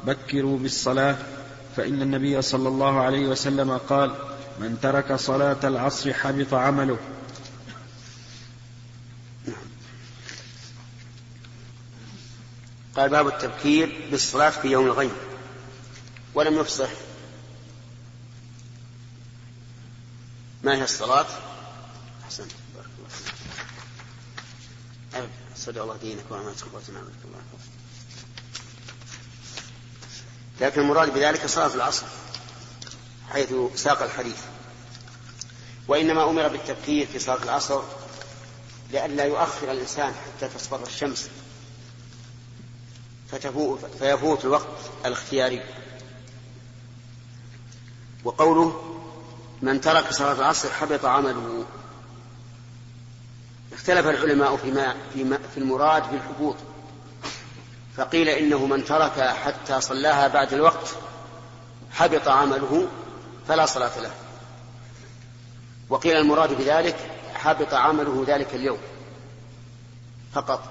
بكروا 0.06 0.58
بالصلاة 0.58 1.16
فإن 1.76 2.02
النبي 2.02 2.42
صلى 2.42 2.68
الله 2.68 3.00
عليه 3.00 3.26
وسلم 3.26 3.76
قال 3.76 4.14
من 4.58 4.78
ترك 4.82 5.14
صلاة 5.16 5.56
العصر 5.64 6.12
حبط 6.12 6.54
عمله. 6.54 6.98
قال 12.96 13.08
باب 13.10 13.26
التبكير 13.26 14.08
بالصلاة 14.10 14.50
في 14.50 14.68
يوم 14.68 14.86
الغيم 14.86 15.12
ولم 16.34 16.60
يفصح. 16.60 16.90
ما 20.62 20.74
هي 20.74 20.84
الصلاة؟ 20.84 21.26
أحسن 22.24 22.46
بارك 22.74 22.88
الله 22.98 23.08
فيك. 23.08 23.34
صدق 25.56 25.82
الله 25.82 25.96
دينك 25.96 26.24
وأمانتك 26.30 26.66
وقوتنا 26.66 26.98
عملك 26.98 27.20
الله 27.24 27.38
لكن 30.60 30.80
المراد 30.80 31.14
بذلك 31.14 31.46
صلاة 31.46 31.74
العصر 31.74 32.06
حيث 33.32 33.54
ساق 33.74 34.02
الحديث. 34.02 34.40
وإنما 35.88 36.30
أمر 36.30 36.48
بالتبكير 36.48 37.06
في 37.06 37.18
صلاة 37.18 37.42
العصر 37.42 37.82
لئلا 38.92 39.24
يؤخر 39.24 39.72
الإنسان 39.72 40.14
حتى 40.14 40.48
تصفر 40.48 40.82
الشمس 40.82 41.30
فيفوت 43.98 44.44
الوقت 44.44 44.66
الاختياري. 45.06 45.62
وقوله 48.24 48.82
من 49.62 49.80
ترك 49.80 50.12
صلاة 50.12 50.32
العصر 50.32 50.72
حبط 50.72 51.04
عمله 51.04 51.64
اختلف 53.72 54.06
العلماء 54.06 54.56
فيما 54.56 54.96
فيما 55.14 55.38
في 55.54 55.60
المراد 55.60 56.10
بالحبوط. 56.10 56.56
فقيل 57.96 58.28
إنه 58.28 58.66
من 58.66 58.84
ترك 58.84 59.20
حتى 59.20 59.80
صلاها 59.80 60.28
بعد 60.28 60.52
الوقت 60.52 60.88
حبط 61.92 62.28
عمله 62.28 62.88
فلا 63.48 63.66
صلاة 63.66 64.00
له. 64.00 64.10
وقيل 65.88 66.16
المراد 66.16 66.52
بذلك 66.58 66.96
حبط 67.34 67.74
عمله 67.74 68.24
ذلك 68.26 68.54
اليوم 68.54 68.78
فقط. 70.32 70.62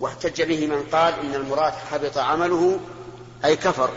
واحتج 0.00 0.42
به 0.42 0.66
من 0.66 0.82
قال 0.92 1.14
إن 1.20 1.34
المراد 1.34 1.72
حبط 1.72 2.18
عمله 2.18 2.80
أي 3.44 3.56
كفر 3.56 3.90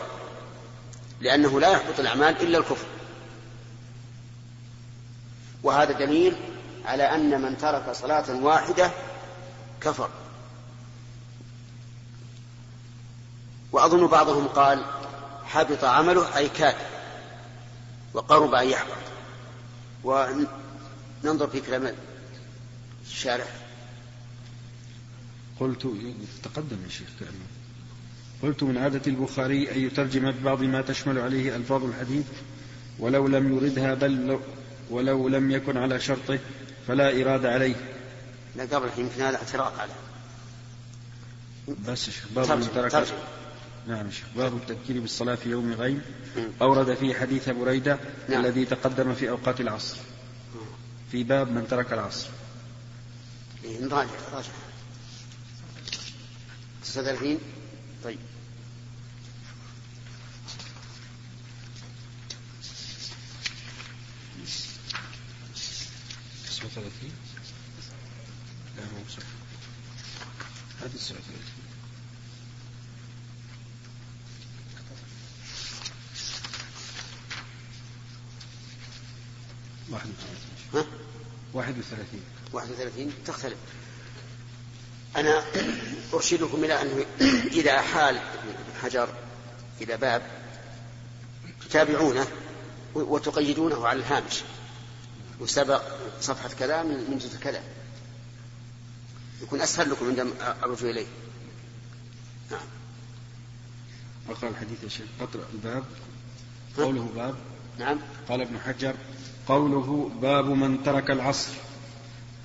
لأنه 1.22 1.60
لا 1.60 1.70
يحبط 1.72 2.00
الأعمال 2.00 2.42
إلا 2.42 2.58
الكفر. 2.58 2.88
وهذا 5.64 5.92
دليل 5.92 6.36
على 6.86 7.04
أن 7.04 7.42
من 7.42 7.58
ترك 7.58 7.92
صلاة 7.92 8.44
واحدة 8.44 8.92
كفر. 9.82 10.10
وأظن 13.72 14.08
بعضهم 14.08 14.48
قال 14.48 14.86
حبط 15.44 15.84
عمله 15.84 16.38
أي 16.38 16.50
كاد 16.50 16.76
وقرب 18.14 18.54
أن 18.54 18.70
يحبط. 18.70 19.10
وننظر 20.04 21.48
في 21.48 21.62
كلام 21.62 21.96
الشارع 23.08 23.46
قلت 25.60 25.88
تقدم 26.44 26.78
يا 26.84 26.90
شيخ 26.90 27.08
كأنه 27.20 27.46
قلت 28.44 28.64
من 28.64 28.78
عادة 28.78 29.02
البخاري 29.08 29.72
أن 29.72 29.80
يترجم 29.80 30.32
ببعض 30.32 30.62
ما 30.62 30.82
تشمل 30.82 31.20
عليه 31.20 31.56
ألفاظ 31.56 31.84
الحديث 31.84 32.26
ولو 33.00 33.28
لم 33.28 33.58
يردها 33.58 33.94
بل 33.94 34.28
لو 34.28 34.40
ولو 34.90 35.28
لم 35.28 35.52
يكن 35.52 35.78
على 35.78 36.00
شرطه 36.00 36.40
فلا 36.88 37.22
إرادة 37.22 37.52
عليه. 37.52 37.76
لا 38.56 38.64
قبل 38.64 38.90
يمكن 38.98 39.22
هذا 39.22 39.38
اعتراض 39.38 39.74
عليه. 39.80 39.94
بس 41.88 42.06
شيخ 42.06 42.26
باب 42.36 42.52
من 42.52 42.70
ترك 42.76 43.08
نعم 43.90 44.12
شيخ. 44.12 44.26
باب 44.36 44.58
التذكير 44.58 45.00
بالصلاة 45.02 45.36
في 45.36 45.50
يوم 45.50 45.74
غيم. 45.74 46.02
أورد 46.62 46.96
فيه 46.96 47.14
حديث 47.14 47.50
بريدة 47.50 48.00
نعم. 48.30 48.46
الذي 48.46 48.66
تقدم 48.66 49.14
في 49.14 49.30
أوقات 49.30 49.62
العصر. 49.62 49.98
في 51.12 51.24
باب 51.24 51.52
من 51.52 51.68
ترك 51.68 51.94
العصر. 51.94 52.28
إيه 53.64 53.80
نراجع 53.82 54.10
راجع. 54.34 54.50
39 56.84 57.40
طيب. 58.04 58.20
لا 68.78 68.84
بصح 69.08 69.24
هذه 70.82 70.92
تسعة 70.96 71.18
وثلاثين 79.90 79.94
واحد 79.94 80.10
وثلاثين. 80.10 80.50
ها؟ 80.74 80.86
واحد 81.54 81.78
وثلاثين. 81.80 82.24
واحد 82.54 82.72
وثلاثين 82.72 83.14
تختلف. 83.26 83.58
أنا 85.16 85.44
أرشدكم 86.14 86.64
إلى 86.64 86.82
أنه 86.82 87.06
إذا 87.52 87.80
ابن 88.20 88.80
حجر 88.82 89.10
إلى 89.82 89.98
باب 89.98 90.22
تتابعونه 91.70 92.28
وتقيدونه 92.96 93.88
على 93.88 94.00
الهامش. 94.00 94.42
وسبق 95.40 95.84
صفحة 96.22 96.50
كذا 96.50 96.84
من 96.84 97.18
جزء 97.18 97.40
كذا. 97.40 97.64
يكون 99.42 99.62
أسهل 99.62 99.92
لكم 99.92 100.08
عندما 100.08 100.64
أرجو 100.64 100.90
إليه. 100.90 101.08
نعم. 102.52 102.68
أقرأ 104.30 104.50
الحديث 104.50 104.84
يا 104.84 104.90
شيخ. 104.90 105.08
أقرأ 105.22 105.46
الباب. 105.54 105.84
قوله 106.78 107.10
باب. 107.16 107.36
نعم. 107.80 108.00
قال 108.30 108.42
ابن 108.42 108.60
حجر. 108.60 108.96
قوله 109.50 110.12
باب 110.22 110.46
من 110.46 110.84
ترك 110.84 111.12
العصر 111.12 111.52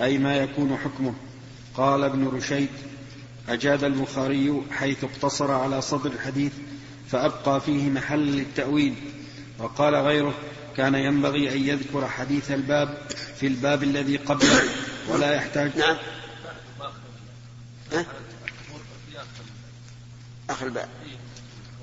أي 0.01 0.19
ما 0.19 0.37
يكون 0.37 0.77
حكمه. 0.77 1.14
قال 1.77 2.05
ابن 2.05 2.29
رشيد 2.29 2.69
أجاد 3.49 3.85
البخاري 3.85 4.62
حيث 4.71 5.05
اقتصر 5.05 5.51
على 5.51 5.83
صدر 5.83 6.11
الحديث 6.11 6.53
فأبقى 7.11 7.61
فيه 7.61 7.90
محل 7.90 8.19
للتأويل 8.19 8.95
وقال 9.59 9.95
غيره 9.95 10.35
كان 10.77 10.95
ينبغي 10.95 11.53
أن 11.53 11.59
يذكر 11.59 12.09
حديث 12.09 12.51
الباب 12.51 12.99
في 13.37 13.47
الباب 13.47 13.83
الذي 13.83 14.17
قبله 14.17 14.62
ولا 15.09 15.35
يحتاج. 15.35 15.76
نعم. 15.78 15.97
آخر 20.51 20.66
الباب. 20.66 20.89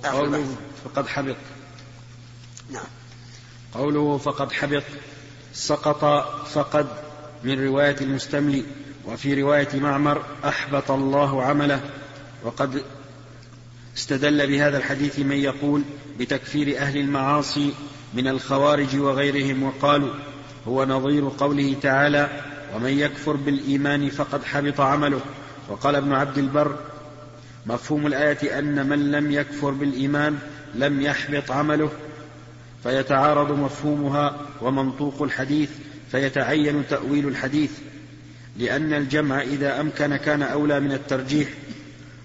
قوله 0.04 0.56
فقد 0.84 1.08
حبط. 1.08 1.36
نعم. 2.72 2.86
قوله 3.74 4.18
فقد 4.18 4.52
حبط. 4.52 4.84
سقط 5.54 6.06
فقد 6.48 6.88
من 7.44 7.66
رواية 7.68 7.96
المستملي 8.02 8.64
وفي 9.06 9.42
رواية 9.42 9.68
معمر 9.74 10.22
أحبط 10.46 10.92
الله 10.92 11.44
عمله 11.44 11.82
وقد 12.44 12.84
استدل 13.98 14.48
بهذا 14.48 14.78
الحديث 14.78 15.20
من 15.20 15.36
يقول 15.36 15.82
بتكفير 16.20 16.78
أهل 16.78 16.98
المعاصي 16.98 17.74
من 18.14 18.28
الخوارج 18.28 18.96
وغيرهم 18.96 19.64
وقالوا 19.64 20.14
هو 20.68 20.86
نظير 20.86 21.32
قوله 21.38 21.76
تعالى 21.82 22.30
ومن 22.76 23.00
يكفر 23.00 23.36
بالإيمان 23.36 24.10
فقد 24.10 24.44
حبط 24.44 24.82
عمله. 24.82 25.22
وقال 25.70 25.96
ابن 25.96 26.14
عبد 26.14 26.38
البر 26.38 26.76
مفهوم 27.66 28.08
الآية 28.08 28.60
أن 28.60 28.90
من 28.90 29.12
لم 29.12 29.32
يكفر 29.32 29.72
بالإيمان 29.72 30.40
لم 30.76 31.02
يحبط 31.02 31.52
عمله. 31.52 31.90
فيتعارض 32.84 33.52
مفهومها 33.52 34.36
ومنطوق 34.62 35.22
الحديث 35.22 35.70
فيتعين 36.12 36.88
تأويل 36.90 37.28
الحديث 37.28 37.72
لأن 38.58 38.94
الجمع 38.94 39.42
إذا 39.42 39.82
أمكن 39.82 40.16
كان 40.16 40.44
أولى 40.44 40.80
من 40.80 40.92
الترجيح 40.92 41.50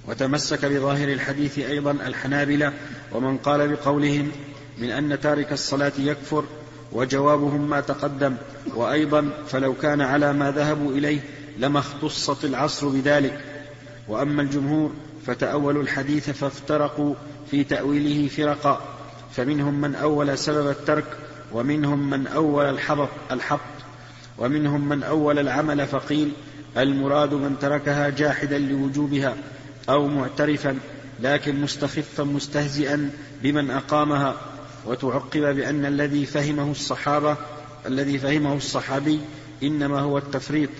وتمسك 0.09 0.65
بظاهر 0.65 1.09
الحديث 1.09 1.59
أيضا 1.59 1.91
الحنابلة 1.91 2.73
ومن 3.13 3.37
قال 3.37 3.69
بقولهم 3.69 4.31
من 4.79 4.91
أن 4.91 5.21
تارك 5.21 5.53
الصلاة 5.53 5.93
يكفر 5.99 6.45
وجوابهم 6.93 7.71
ما 7.71 7.81
تقدم 7.81 8.37
وأيضا 8.75 9.31
فلو 9.49 9.75
كان 9.75 10.01
على 10.01 10.33
ما 10.33 10.51
ذهبوا 10.51 10.93
إليه 10.93 11.21
لما 11.59 11.79
اختصت 11.79 12.45
العصر 12.45 12.89
بذلك. 12.89 13.41
وأما 14.09 14.43
الجمهور 14.43 14.93
فتأولوا 15.27 15.83
الحديث 15.83 16.31
فافترقوا 16.31 17.15
في 17.51 17.65
تأويله 17.65 18.29
فرقا. 18.29 18.95
فمنهم 19.37 19.80
من 19.80 19.95
أول 19.95 20.39
سبب 20.39 20.70
الترك 20.70 21.05
ومنهم 21.53 22.11
من 22.11 22.26
أول 22.26 22.64
الحبط 22.64 23.09
الحبط. 23.32 23.61
ومنهم 24.39 24.89
من 24.89 25.03
أول 25.03 25.39
العمل 25.39 25.87
فقيل 25.87 26.32
المراد 26.76 27.34
من 27.34 27.59
تركها 27.59 28.11
جاحدا 28.11 28.59
لوجوبها 28.59 29.37
أو 29.89 30.09
معترفا 30.09 30.78
لكن 31.22 31.61
مستخفا 31.61 32.24
مستهزئا 32.24 33.11
بمن 33.43 33.70
أقامها. 33.70 34.37
وتعقب 34.87 35.57
بأن 35.57 35.87
الذي 35.87 36.26
فهمه 36.26 36.70
الصحابة 36.70 37.37
الذي 37.87 38.18
فهمه 38.18 38.57
الصحابي 38.57 39.20
إنما 39.62 40.01
هو 40.01 40.18
التفريط. 40.18 40.70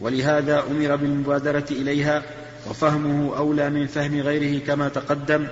ولهذا 0.00 0.64
أمر 0.70 0.96
بالمبادرة 0.96 1.66
إليها 1.70 2.22
وفهمه 2.70 3.36
أولى 3.36 3.70
من 3.70 3.86
فهم 3.86 4.20
غيره 4.20 4.60
كما 4.64 4.88
تقدم. 4.88 5.46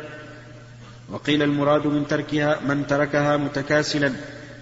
وقيل 1.10 1.42
المراد 1.42 1.86
من 1.86 2.06
تركها 2.06 2.60
من 2.60 2.86
تركها 2.86 3.36
متكاسلا 3.36 4.12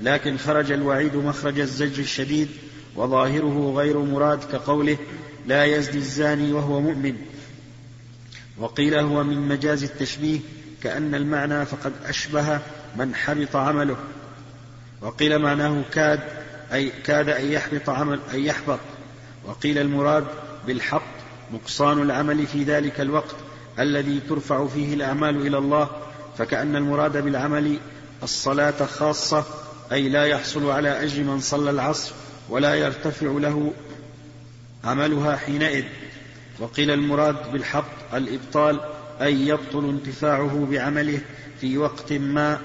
لكن 0.00 0.36
خرج 0.36 0.72
الوعيد 0.72 1.16
مخرج 1.16 1.60
الزجر 1.60 2.02
الشديد 2.02 2.48
وظاهره 2.96 3.74
غير 3.76 3.98
مراد 3.98 4.44
كقوله 4.44 4.98
لا 5.46 5.64
يزني 5.64 5.96
الزاني 5.96 6.52
وهو 6.52 6.80
مؤمن. 6.80 7.16
وقيل 8.58 8.94
هو 8.94 9.24
من 9.24 9.48
مجاز 9.48 9.84
التشبيه 9.84 10.38
كأن 10.82 11.14
المعنى 11.14 11.66
فقد 11.66 11.92
أشبه 12.04 12.60
من 12.96 13.14
حبط 13.14 13.56
عمله. 13.56 13.96
وقيل 15.02 15.38
معناه 15.38 15.82
كاد 15.92 16.20
أي 16.72 16.92
كاد 17.04 17.28
أن 17.28 17.52
يحبط 17.52 17.90
عمل 17.90 18.20
أن 18.34 18.40
يحبط. 18.40 18.78
وقيل 19.44 19.78
المراد 19.78 20.24
بالحبط 20.66 21.02
نقصان 21.52 22.02
العمل 22.02 22.46
في 22.46 22.62
ذلك 22.62 23.00
الوقت 23.00 23.36
الذي 23.78 24.20
ترفع 24.28 24.66
فيه 24.66 24.94
الأعمال 24.94 25.46
إلى 25.46 25.58
الله 25.58 25.90
فكأن 26.38 26.76
المراد 26.76 27.16
بالعمل 27.16 27.78
الصلاة 28.22 28.86
خاصة 28.86 29.44
أي 29.92 30.08
لا 30.08 30.24
يحصل 30.24 30.70
على 30.70 31.02
أجر 31.04 31.22
من 31.22 31.40
صلى 31.40 31.70
العصر 31.70 32.12
ولا 32.48 32.74
يرتفع 32.74 33.26
له 33.26 33.72
عملها 34.84 35.36
حينئذ. 35.36 35.84
وقيل 36.58 36.90
المراد 36.90 37.52
بالحط 37.52 37.84
الإبطال 38.14 38.80
أي 39.20 39.48
يبطل 39.48 39.88
انتفاعه 39.88 40.66
بعمله 40.70 41.20
في 41.60 41.78
وقت 41.78 42.12
ما 42.12 42.58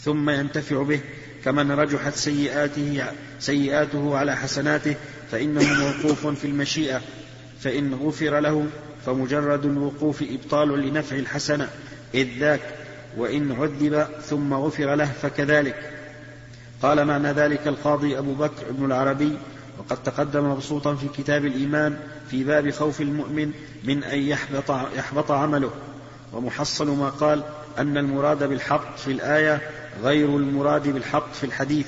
ثم 0.00 0.30
ينتفع 0.30 0.82
به. 0.82 1.00
كمن 1.44 1.70
رجحت 1.70 2.14
سيئاته 2.14 3.04
سيئاته 3.40 4.16
على 4.16 4.36
حسناته 4.36 4.96
فإنه 5.30 5.74
موقوف 5.84 6.26
في 6.26 6.44
المشيئة. 6.44 7.00
فإن 7.60 7.94
غفر 7.94 8.40
له 8.40 8.66
فمجرد 9.06 9.64
الوقوف 9.64 10.22
إبطال 10.22 10.68
لنفع 10.88 11.16
الحسنة. 11.16 11.68
إذ 12.14 12.28
ذاك 12.38 12.60
وإن 13.16 13.52
عذب 13.52 14.06
ثم 14.22 14.54
غفر 14.54 14.94
له 14.94 15.04
فكذلك. 15.22 15.90
قال 16.82 17.04
معنى 17.04 17.32
ذلك 17.32 17.68
القاضي 17.68 18.18
أبو 18.18 18.34
بكر 18.34 18.62
بن 18.70 18.84
العربي 18.84 19.38
وقد 19.78 20.02
تقدم 20.02 20.50
مبسوطا 20.50 20.94
في 20.94 21.08
كتاب 21.08 21.44
الإيمان 21.44 21.98
في 22.30 22.44
باب 22.44 22.70
خوف 22.70 23.00
المؤمن 23.00 23.52
من 23.84 24.04
أن 24.04 24.18
يحبط, 24.18 24.70
يحبط 24.96 25.30
عمله. 25.30 25.70
ومحصل 26.32 26.96
ما 26.96 27.08
قال 27.08 27.42
أن 27.78 27.98
المراد 27.98 28.44
بالحط 28.44 28.98
في 28.98 29.12
الآية 29.12 29.60
غير 30.02 30.36
المراد 30.36 30.88
بالحط 30.88 31.34
في 31.34 31.44
الحديث. 31.44 31.86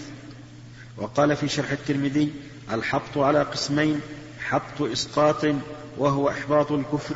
وقال 0.97 1.37
في 1.37 1.49
شرح 1.49 1.70
الترمذي 1.70 2.33
الحط 2.72 3.18
على 3.18 3.43
قسمين 3.43 4.01
حط 4.41 4.83
إسقاط 4.83 5.47
وهو 5.99 6.29
إحباط 6.29 6.72
الكفر. 6.72 7.14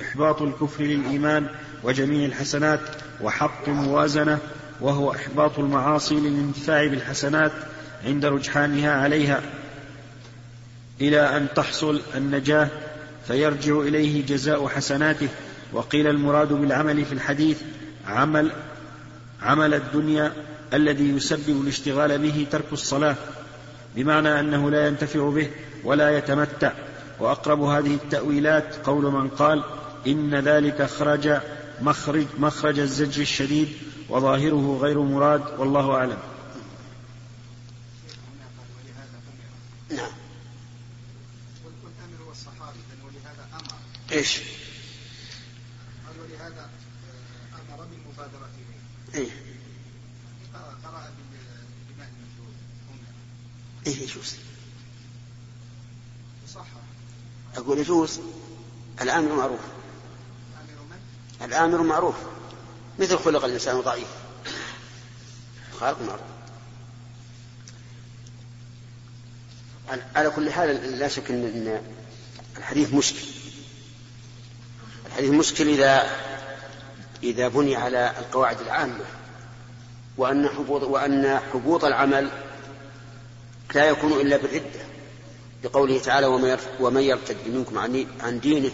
إحباط 0.00 0.42
الكفر 0.42 0.84
للإيمان 0.84 1.46
وجميع 1.82 2.26
الحسنات 2.26 2.80
وحط 3.22 3.68
موازنة 3.68 4.38
وهو 4.80 5.12
إحباط 5.12 5.58
المعاصي 5.58 6.14
للانتفاع 6.14 6.86
بالحسنات 6.86 7.52
عند 8.04 8.24
رجحانها 8.24 8.92
عليها. 8.92 9.42
إلى 11.00 11.36
أن 11.36 11.46
تحصل 11.56 12.00
النجاة 12.14 12.68
فيرجع 13.26 13.80
إليه 13.80 14.26
جزاء 14.26 14.68
حسناته. 14.68 15.28
وقيل 15.72 16.06
المراد 16.06 16.52
بالعمل 16.52 17.04
في 17.04 17.12
الحديث 17.12 17.62
عمل 18.06 18.52
عمل 19.42 19.74
الدنيا 19.74 20.32
الذي 20.74 21.08
يسبب 21.08 21.62
الاشتغال 21.62 22.18
به 22.18 22.46
ترك 22.50 22.72
الصلاة 22.72 23.16
بمعنى 23.96 24.40
أنه 24.40 24.70
لا 24.70 24.86
ينتفع 24.86 25.30
به 25.30 25.50
ولا 25.84 26.18
يتمتع. 26.18 26.72
وأقرب 27.20 27.62
هذه 27.62 27.94
التأويلات 27.94 28.76
قول 28.86 29.04
من 29.04 29.28
قال 29.28 29.62
إن 30.06 30.34
ذلك 30.34 30.82
خرج 30.82 31.40
مخرج, 31.80 32.26
مخرج 32.38 32.78
الزجر 32.78 33.22
الشديد 33.22 33.68
وظاهره 34.08 34.78
غير 34.82 35.00
مراد 35.00 35.42
والله 35.58 35.94
أعلم. 35.94 36.18
نعم. 39.90 40.10
والصحابي 42.26 42.78
ولهذا 43.04 43.48
أمر 43.54 43.72
إيش؟ 44.12 44.38
قال 46.06 46.20
ولهذا 46.20 46.70
آه، 47.52 49.18
إيه. 49.18 49.30
قرا 50.84 51.12
بالماء 51.88 52.08
المنشور 52.08 52.52
إيه 53.86 54.02
يجوز. 54.02 54.34
صح 56.54 56.66
أقول 57.56 57.78
يجوز. 57.78 58.20
الامر 59.02 59.36
معروف. 59.36 59.60
من؟ 61.40 61.46
الآمر 61.46 61.82
معروف. 61.82 62.14
مثل 62.98 63.18
خلق 63.18 63.44
الإنسان 63.44 63.80
ضعيف. 63.80 64.08
خالق 65.80 65.98
معروف. 66.02 66.20
على 70.16 70.30
كل 70.30 70.52
حال 70.52 70.98
لا 70.98 71.08
شك 71.08 71.30
ان 71.30 71.80
الحديث 72.56 72.94
مشكل. 72.94 73.26
الحديث 75.06 75.30
مشكل 75.30 75.68
اذا 75.68 76.10
إذا 77.22 77.48
بني 77.48 77.76
على 77.76 78.14
القواعد 78.18 78.60
العامة 78.60 79.04
وأن 80.16 80.48
حبوط 80.48 80.82
وأن 80.82 81.40
حبوط 81.52 81.84
العمل 81.84 82.30
لا 83.74 83.84
يكون 83.84 84.12
إلا 84.12 84.36
بالردة. 84.36 84.80
لقوله 85.64 85.98
تعالى 85.98 86.26
ومن 86.80 87.02
يرتد 87.02 87.48
منكم 87.48 87.78
عن 88.20 88.40
دينه 88.40 88.70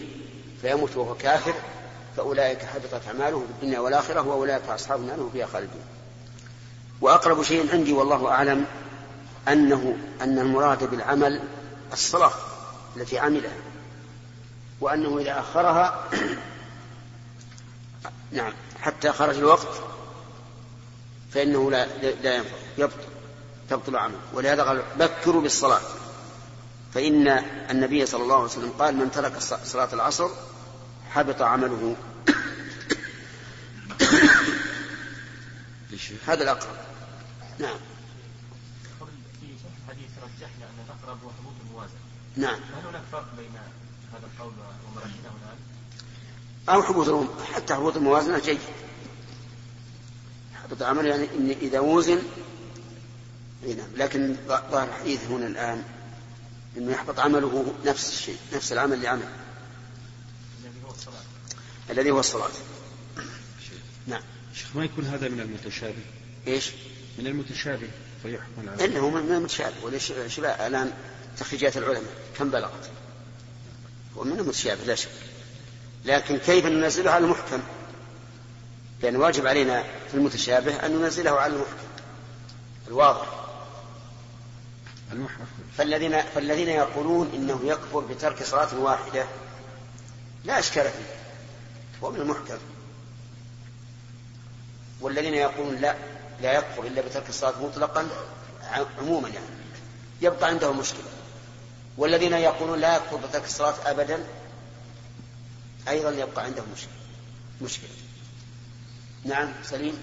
فيموت 0.61 0.97
وهو 0.97 1.15
كافر. 1.15 1.53
فأولئك 2.17 2.61
حبطت 2.61 3.07
أعمالهم 3.07 3.45
في 3.47 3.51
الدنيا 3.51 3.79
والآخرة 3.79 4.27
وأولئك 4.27 4.69
أصحاب 4.69 4.99
النار 4.99 5.21
هم 5.21 5.29
فيها 5.29 5.45
خالدون. 5.45 5.81
وأقرب 7.01 7.43
شيء 7.43 7.73
عندي 7.73 7.93
والله 7.93 8.27
أعلم 8.27 8.65
أنه 9.47 9.97
أن 10.21 10.39
المراد 10.39 10.91
بالعمل 10.91 11.41
الصلاة 11.93 12.31
التي 12.95 13.19
عملها 13.19 13.55
وأنه 14.81 15.17
إذا 15.17 15.39
أخرها 15.39 16.03
نعم 18.31 18.53
حتى 18.81 19.11
خرج 19.11 19.37
الوقت 19.37 19.67
فإنه 21.31 21.71
لا 21.71 21.85
لا 22.23 22.35
ينفع 22.35 22.55
يبطل 22.77 22.95
تبطل 23.69 23.95
عمله. 23.95 24.19
ولهذا 24.33 24.63
قال 24.63 24.83
بكروا 24.99 25.41
بالصلاة. 25.41 25.81
فإن 26.93 27.27
النبي 27.69 28.05
صلى 28.05 28.23
الله 28.23 28.35
عليه 28.35 28.45
وسلم 28.45 28.73
قال 28.79 28.95
من 28.95 29.11
ترك 29.11 29.39
صلاة 29.65 29.89
العصر 29.93 30.29
حبط 31.09 31.41
عمله. 31.41 31.95
هذا 36.27 36.43
الأقرب. 36.43 36.75
نعم. 37.59 37.77
في 39.39 39.47
رجحنا 40.23 40.65
أن 40.65 40.85
الأقرب 40.85 41.23
هو 41.23 41.29
حبوط 41.29 41.53
الموازنة 41.65 41.99
نعم. 42.37 42.53
هل 42.53 42.87
هناك 42.89 43.01
فرق 43.11 43.27
بين 43.37 43.51
هذا 44.13 44.27
القول 44.33 44.53
وما 44.57 45.01
رجحناه 45.01 45.31
الآن؟ 45.43 45.57
أو 46.69 46.83
حبوط 46.83 47.27
حتى 47.53 47.73
حبوط 47.73 47.97
الموازنة 47.97 48.39
جيد. 48.39 48.59
حبط 50.63 50.81
عمل 50.81 51.05
يعني 51.05 51.27
إن 51.37 51.49
إذا 51.49 51.79
وزن 51.79 52.21
نعم. 53.67 53.87
لكن 53.95 54.35
ظاهر 54.47 54.87
الحديث 54.87 55.27
هنا 55.27 55.47
الآن 55.47 55.83
أنه 56.77 56.91
يحبط 56.91 57.19
عمله 57.19 57.73
نفس 57.85 58.09
الشيء 58.09 58.37
نفس 58.53 58.73
العمل 58.73 58.93
اللي 58.93 59.07
عمل 59.07 59.29
الذي 61.89 62.11
هو 62.11 62.19
الصلاة. 62.19 62.49
نعم. 64.07 64.21
شيخ 64.53 64.75
ما 64.75 64.85
يكون 64.85 65.05
هذا 65.05 65.29
من 65.29 65.39
المتشابه؟ 65.39 66.01
إيش؟ 66.47 66.71
من 67.17 67.27
المتشابه. 67.27 67.87
فيحكم 68.23 68.61
العمل 68.63 68.81
انه 68.81 69.09
من 69.09 69.31
المتشابه. 69.31 69.75
وليش 69.83 70.13
شباب 70.27 70.67
الآن 70.67 70.93
تخريجات 71.37 71.77
العلماء؟ 71.77 72.13
كم 72.37 72.49
بلغت؟ 72.49 72.89
هو 74.17 74.23
منه 74.23 74.43
متشابه 74.43 74.83
لا 74.83 74.95
شك. 74.95 75.09
لكن 76.05 76.37
كيف 76.37 76.65
ننزله 76.65 77.11
على 77.11 77.25
المحكم؟ 77.25 77.59
لأن 79.03 79.15
واجب 79.15 79.47
علينا 79.47 79.83
في 80.11 80.13
المتشابه 80.13 80.75
أن 80.85 80.91
ننزله 80.91 81.31
على 81.31 81.53
المحكم. 81.53 81.87
الواضح. 82.87 83.47
فالذين 85.77 86.21
فالذين 86.21 86.67
يقولون 86.67 87.31
إنه 87.33 87.59
يكفر 87.63 87.99
بترك 87.99 88.43
صلاة 88.43 88.79
واحدة 88.79 89.25
لا 90.43 90.59
أشكال 90.59 90.83
فيه. 90.83 91.15
هو 92.03 92.11
من 92.11 92.21
المحكم. 92.21 92.57
والذين 95.01 95.33
يقولون 95.33 95.75
لا 95.75 95.95
لا 96.41 96.53
يكفر 96.53 96.83
إلا 96.87 97.01
بترك 97.01 97.29
الصلاة 97.29 97.61
مطلقا 97.61 98.07
عموما 98.99 99.29
يعني. 99.29 99.45
يبقى 100.21 100.47
عنده 100.49 100.73
مشكلة. 100.73 101.09
والذين 101.97 102.33
يقولون 102.33 102.79
لا 102.79 102.95
يكفر 102.95 103.15
بترك 103.17 103.45
الصلاة 103.45 103.91
ابدا 103.91 104.23
أيضا 105.87 106.11
يبقى 106.11 106.43
عنده 106.43 106.63
مشكلة. 106.73 106.91
مشكلة. 107.61 107.89
نعم 109.25 109.53
سليم. 109.63 109.97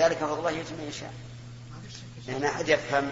ذلك 0.00 0.18
فضل 0.18 0.38
الله 0.38 0.50
يؤتي 0.50 0.74
من 0.74 0.84
يشاء 0.88 1.12
لأن 2.26 2.44
أحد 2.44 2.68
يفهم 2.68 3.10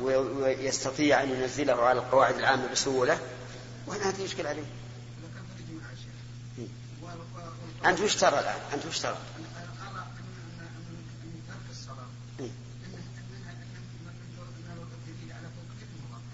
ويستطيع 0.00 1.22
أن 1.22 1.30
ينزله 1.30 1.82
على 1.82 1.98
القواعد 1.98 2.34
العامة 2.34 2.66
بسهولة 2.72 3.18
وهنا 3.86 4.08
هذه 4.08 4.22
يشكل 4.22 4.46
عليه 4.46 4.64
أنت 7.84 8.00
وش 8.00 8.16
ترى 8.16 8.38
الآن؟ 8.38 8.60
أنت 8.74 8.86
وش 8.86 8.98
ترى؟ 8.98 9.16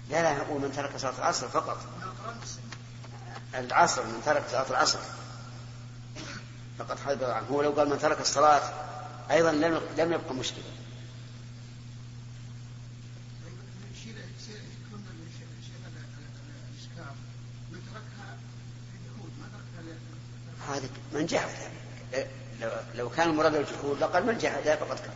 لا 0.09 0.21
لا 0.21 0.47
هو 0.47 0.57
من 0.57 0.71
ترك 0.75 0.97
صلاة 0.97 1.17
العصر 1.17 1.47
فقط 1.47 1.77
العصر 3.55 4.03
من 4.03 4.21
ترك 4.25 4.43
صلاة 4.51 4.69
العصر 4.69 4.99
فقد 6.79 6.99
حدث 6.99 7.29
عنه 7.29 7.47
هو 7.47 7.61
لو 7.61 7.71
قال 7.71 7.89
من 7.89 7.99
ترك 7.99 8.21
الصلاة 8.21 8.88
أيضا 9.31 9.51
لم 9.51 9.81
لم 9.97 10.13
يبقى 10.13 10.33
مشكلة. 10.33 10.63
هذا 20.69 20.89
من 21.13 21.25
جحد 21.25 21.49
لو, 22.61 22.71
لو 22.95 23.09
كان 23.09 23.29
المراد 23.29 23.55
الجحود 23.55 23.99
لقال 23.99 24.25
من 24.25 24.37
جحد 24.37 24.63
فقد 24.63 24.99
كفر. 24.99 25.13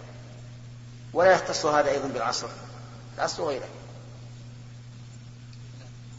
ولا 1.14 1.32
يختص 1.32 1.66
هذا 1.66 1.92
أيضا 1.92 2.08
بالعصر. 2.08 2.50
العصر 3.18 3.44
غيره 3.44 3.68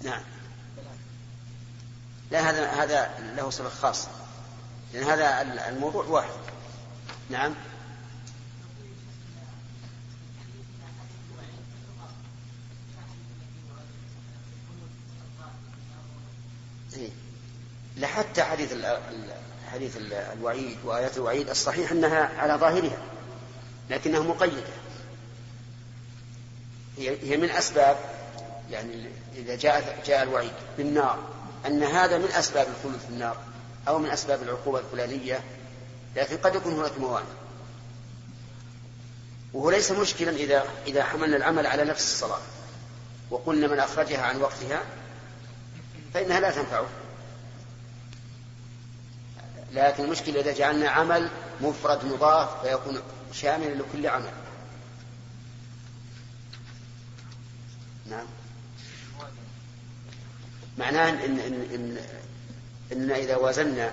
نعم. 0.03 0.23
لا 2.31 2.51
هذا 2.51 2.71
هذا 2.71 3.35
له 3.37 3.51
سبب 3.51 3.69
خاص. 3.69 4.09
لأن 4.93 5.05
هذا 5.05 5.43
الموضوع 5.69 6.05
واحد. 6.05 6.31
نعم 7.31 7.55
إيه. 16.97 17.11
لحتى 18.05 18.43
حديث 18.43 18.75
حديث 19.73 19.97
الوعيد 20.13 20.77
وآيات 20.85 21.17
الوعيد 21.17 21.51
الصحيح 21.51 21.91
أنها 21.91 22.31
على 22.39 22.55
ظاهرها 22.55 22.99
لكنها 23.91 24.21
مقيدة. 24.21 24.63
هي 26.99 27.37
من 27.37 27.51
أسباب 27.51 27.97
يعني 28.71 29.09
إذا 29.37 29.57
جاء 29.57 30.03
جاء 30.07 30.23
الوعيد 30.23 30.53
بالنار 30.77 31.19
أن 31.67 31.83
هذا 31.83 32.19
من 32.19 32.25
أسباب 32.25 32.67
الخلود 32.77 33.01
في 33.01 33.09
النار 33.09 33.37
أو 33.89 33.99
من 33.99 34.11
أسباب 34.11 34.43
العقوبة 34.43 34.79
الفلانية 34.79 35.41
لكن 36.17 36.37
قد 36.37 36.55
يكون 36.55 36.73
هناك 36.73 36.99
موانع. 36.99 37.27
وهو 39.53 39.71
ليس 39.71 39.91
مشكلا 39.93 40.31
إذا 40.31 40.65
إذا 40.87 41.05
حملنا 41.05 41.37
العمل 41.37 41.67
على 41.67 41.85
نفس 41.85 42.13
الصلاة 42.13 42.41
وقلنا 43.31 43.67
من 43.67 43.79
أخرجها 43.79 44.23
عن 44.23 44.41
وقتها 44.41 44.83
فإنها 46.15 46.41
لا 46.41 46.51
تنفعه. 46.51 46.87
لكن 49.75 50.05
المشكلة 50.05 50.41
إذا 50.41 50.53
جعلنا 50.53 50.91
عمل 50.91 51.31
مفرد 51.61 52.05
مضاف 52.05 52.67
فيكون 52.67 53.03
شاملا 53.33 53.75
لكل 53.75 54.07
عمل. 54.07 54.33
نعم. 58.11 58.27
معناه 60.79 61.11
إن, 61.11 61.39
إن, 61.39 61.39
إن, 61.75 61.97
إن 62.93 63.11
إذا 63.11 63.37
وزنا 63.37 63.93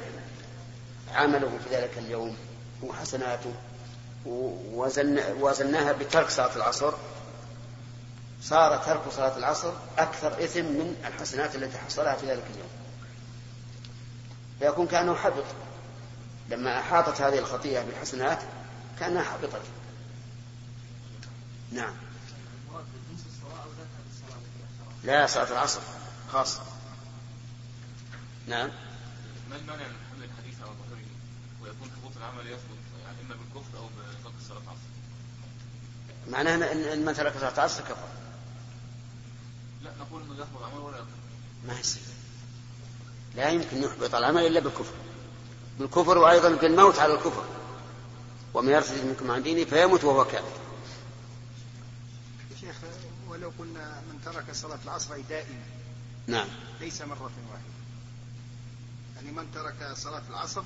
عمله 1.13 1.59
في 1.63 1.75
ذلك 1.75 1.97
اليوم 1.97 2.38
وحسناته 2.84 3.53
ووزن 4.25 5.19
وزناها 5.39 5.91
بترك 5.91 6.29
صلاة 6.29 6.55
العصر 6.55 6.93
صار 8.41 8.77
ترك 8.77 9.01
صلاة 9.11 9.38
العصر 9.38 9.73
أكثر 9.97 10.43
إثم 10.43 10.65
من 10.65 10.95
الحسنات 11.07 11.55
التي 11.55 11.77
حصلها 11.77 12.15
في 12.15 12.25
ذلك 12.25 12.43
اليوم. 12.53 12.69
فيكون 14.59 14.88
كأنه 14.88 15.15
حبط. 15.15 15.43
لما 16.52 16.80
أحاطت 16.80 17.22
هذه 17.22 17.39
الخطيئة 17.39 17.84
بالحسنات 17.84 18.39
كأنها 18.99 19.24
حبطت. 19.24 19.62
نعم. 21.72 21.93
لا 25.04 25.28
صلاة 25.28 25.52
العصر 25.52 25.82
خاصة. 26.32 26.62
نعم. 28.47 28.70
ما 29.49 29.56
المانع 29.56 29.88
من 29.88 29.95
حمل 30.12 30.24
الحديث 30.24 30.62
على 30.62 30.70
ظهره 30.70 31.06
ويكون 31.62 31.89
حبوط 31.97 32.12
العمل 32.18 32.47
يثبت 32.47 32.78
يعني 33.06 33.18
إما 33.26 33.36
بالكفر 33.36 33.78
أو 33.78 33.86
بترك 33.86 34.34
صلاة 34.47 34.60
العصر؟ 34.60 34.91
معناه 36.30 36.72
ان 36.72 37.06
من 37.06 37.14
ترك 37.14 37.38
صلاة 37.38 37.54
العصر 37.54 37.84
كفر. 37.84 38.08
لا 39.84 39.91
نقول 39.99 40.22
إنه 40.24 40.41
يحبط 40.41 40.58
العمل 40.58 40.78
ولا 40.78 40.97
يكفر. 40.97 41.10
ما 41.68 41.80
يصير. 41.80 42.04
لا 43.36 43.49
يمكن 43.49 43.84
يحبط 43.84 44.16
العمل 44.16 44.47
إلا 44.47 44.60
بالكفر. 44.60 44.93
بالكفر 45.80 46.17
وأيضا 46.17 46.49
بالموت 46.49 46.99
على 46.99 47.13
الكفر. 47.13 47.45
ومن 48.53 48.69
يرتد 48.69 49.05
منكم 49.05 49.32
عن 49.32 49.43
دينه 49.43 49.63
فيموت 49.63 50.03
وهو 50.03 50.26
كافر. 50.26 50.57
شيخ 52.61 52.76
ولو 53.28 53.51
قلنا 53.59 54.01
من 54.11 54.22
ترك 54.26 54.45
صلاة 54.53 54.80
العصر 54.86 55.19
دائما. 55.30 55.59
نعم. 56.28 56.47
ليس 56.82 57.01
مرة 57.01 57.32
واحدة. 57.51 57.65
يعني 59.15 59.32
من 59.32 59.47
ترك 59.53 59.97
صلاة 59.97 60.24
العصر 60.30 60.63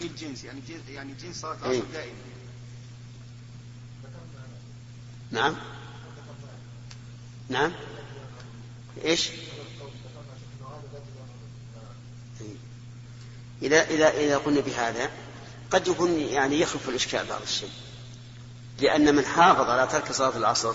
للجنس 0.00 0.44
يعني 0.44 0.60
جنس 0.68 0.88
يعني 0.88 1.12
جنس 1.12 1.40
صلاة 1.40 1.54
العصر 1.54 1.70
إيه. 1.70 1.82
دائما. 1.92 2.18
نعم. 5.30 5.54
نعم. 7.48 7.72
إيش؟ 9.04 9.30
إذا 13.64 13.82
إذا 13.82 14.10
إذا 14.10 14.38
قلنا 14.38 14.60
بهذا 14.60 15.10
قد 15.70 15.88
يكون 15.88 16.18
يعني 16.20 16.60
يخف 16.60 16.88
الإشكال 16.88 17.26
بعض 17.26 17.42
الشيء. 17.42 17.70
لأن 18.80 19.14
من 19.14 19.24
حافظ 19.24 19.70
على 19.70 19.86
ترك 19.86 20.12
صلاة 20.12 20.36
العصر 20.36 20.74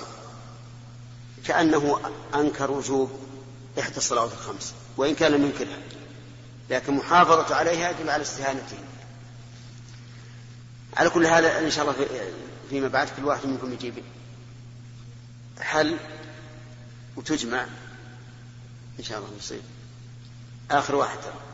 كأنه 1.46 2.00
أنكر 2.36 2.72
وجوب 2.72 3.12
إحدى 3.80 3.98
الصلوات 3.98 4.32
الخمس 4.34 4.74
وإن 4.98 5.16
كان 5.16 5.32
لم 5.32 5.46
ينكرها 5.46 5.78
لكن 6.70 6.94
محافظة 6.94 7.56
عليها 7.56 7.90
يدل 7.90 8.10
على 8.10 8.22
استهانته 8.22 8.78
على 10.98 11.10
كل 11.10 11.26
هذا 11.26 11.60
إن 11.60 11.72
شاء 11.72 11.86
الله 11.86 12.08
فيما 12.70 12.88
بعد 12.88 13.10
كل 13.18 13.26
واحد 13.26 13.46
منكم 13.46 13.74
يجيب 13.74 14.04
حل 15.62 15.98
وتجمع. 17.16 17.66
إن 19.00 19.04
شاء 19.04 19.18
الله 19.20 19.30
نصيب 19.38 19.62
آخر 20.72 20.96
واحد. 20.96 21.18
ترى 21.18 21.49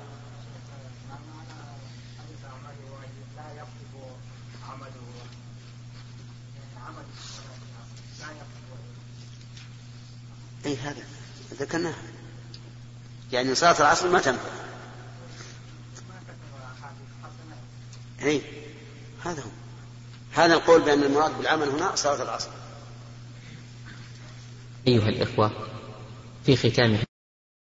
أي 10.66 10.78
هذا؟ 10.78 11.04
ذكرناها. 11.60 12.04
يعني 13.32 13.56
صلاة 13.56 13.80
العصر 13.80 14.10
ما 14.10 14.20
تنفع. 14.20 14.50
أي 18.22 18.42
هذا 19.26 19.42
هو. 19.42 19.50
هذا 20.32 20.54
القول 20.54 20.82
بأن 20.82 21.04
المراد 21.04 21.38
بالعمل 21.38 21.70
هنا 21.70 21.96
صلاة 21.96 22.24
العصر. 22.24 22.50
أيها 24.88 25.10
الإخوة 25.10 25.52
في 26.46 26.56
ختام 26.56 26.98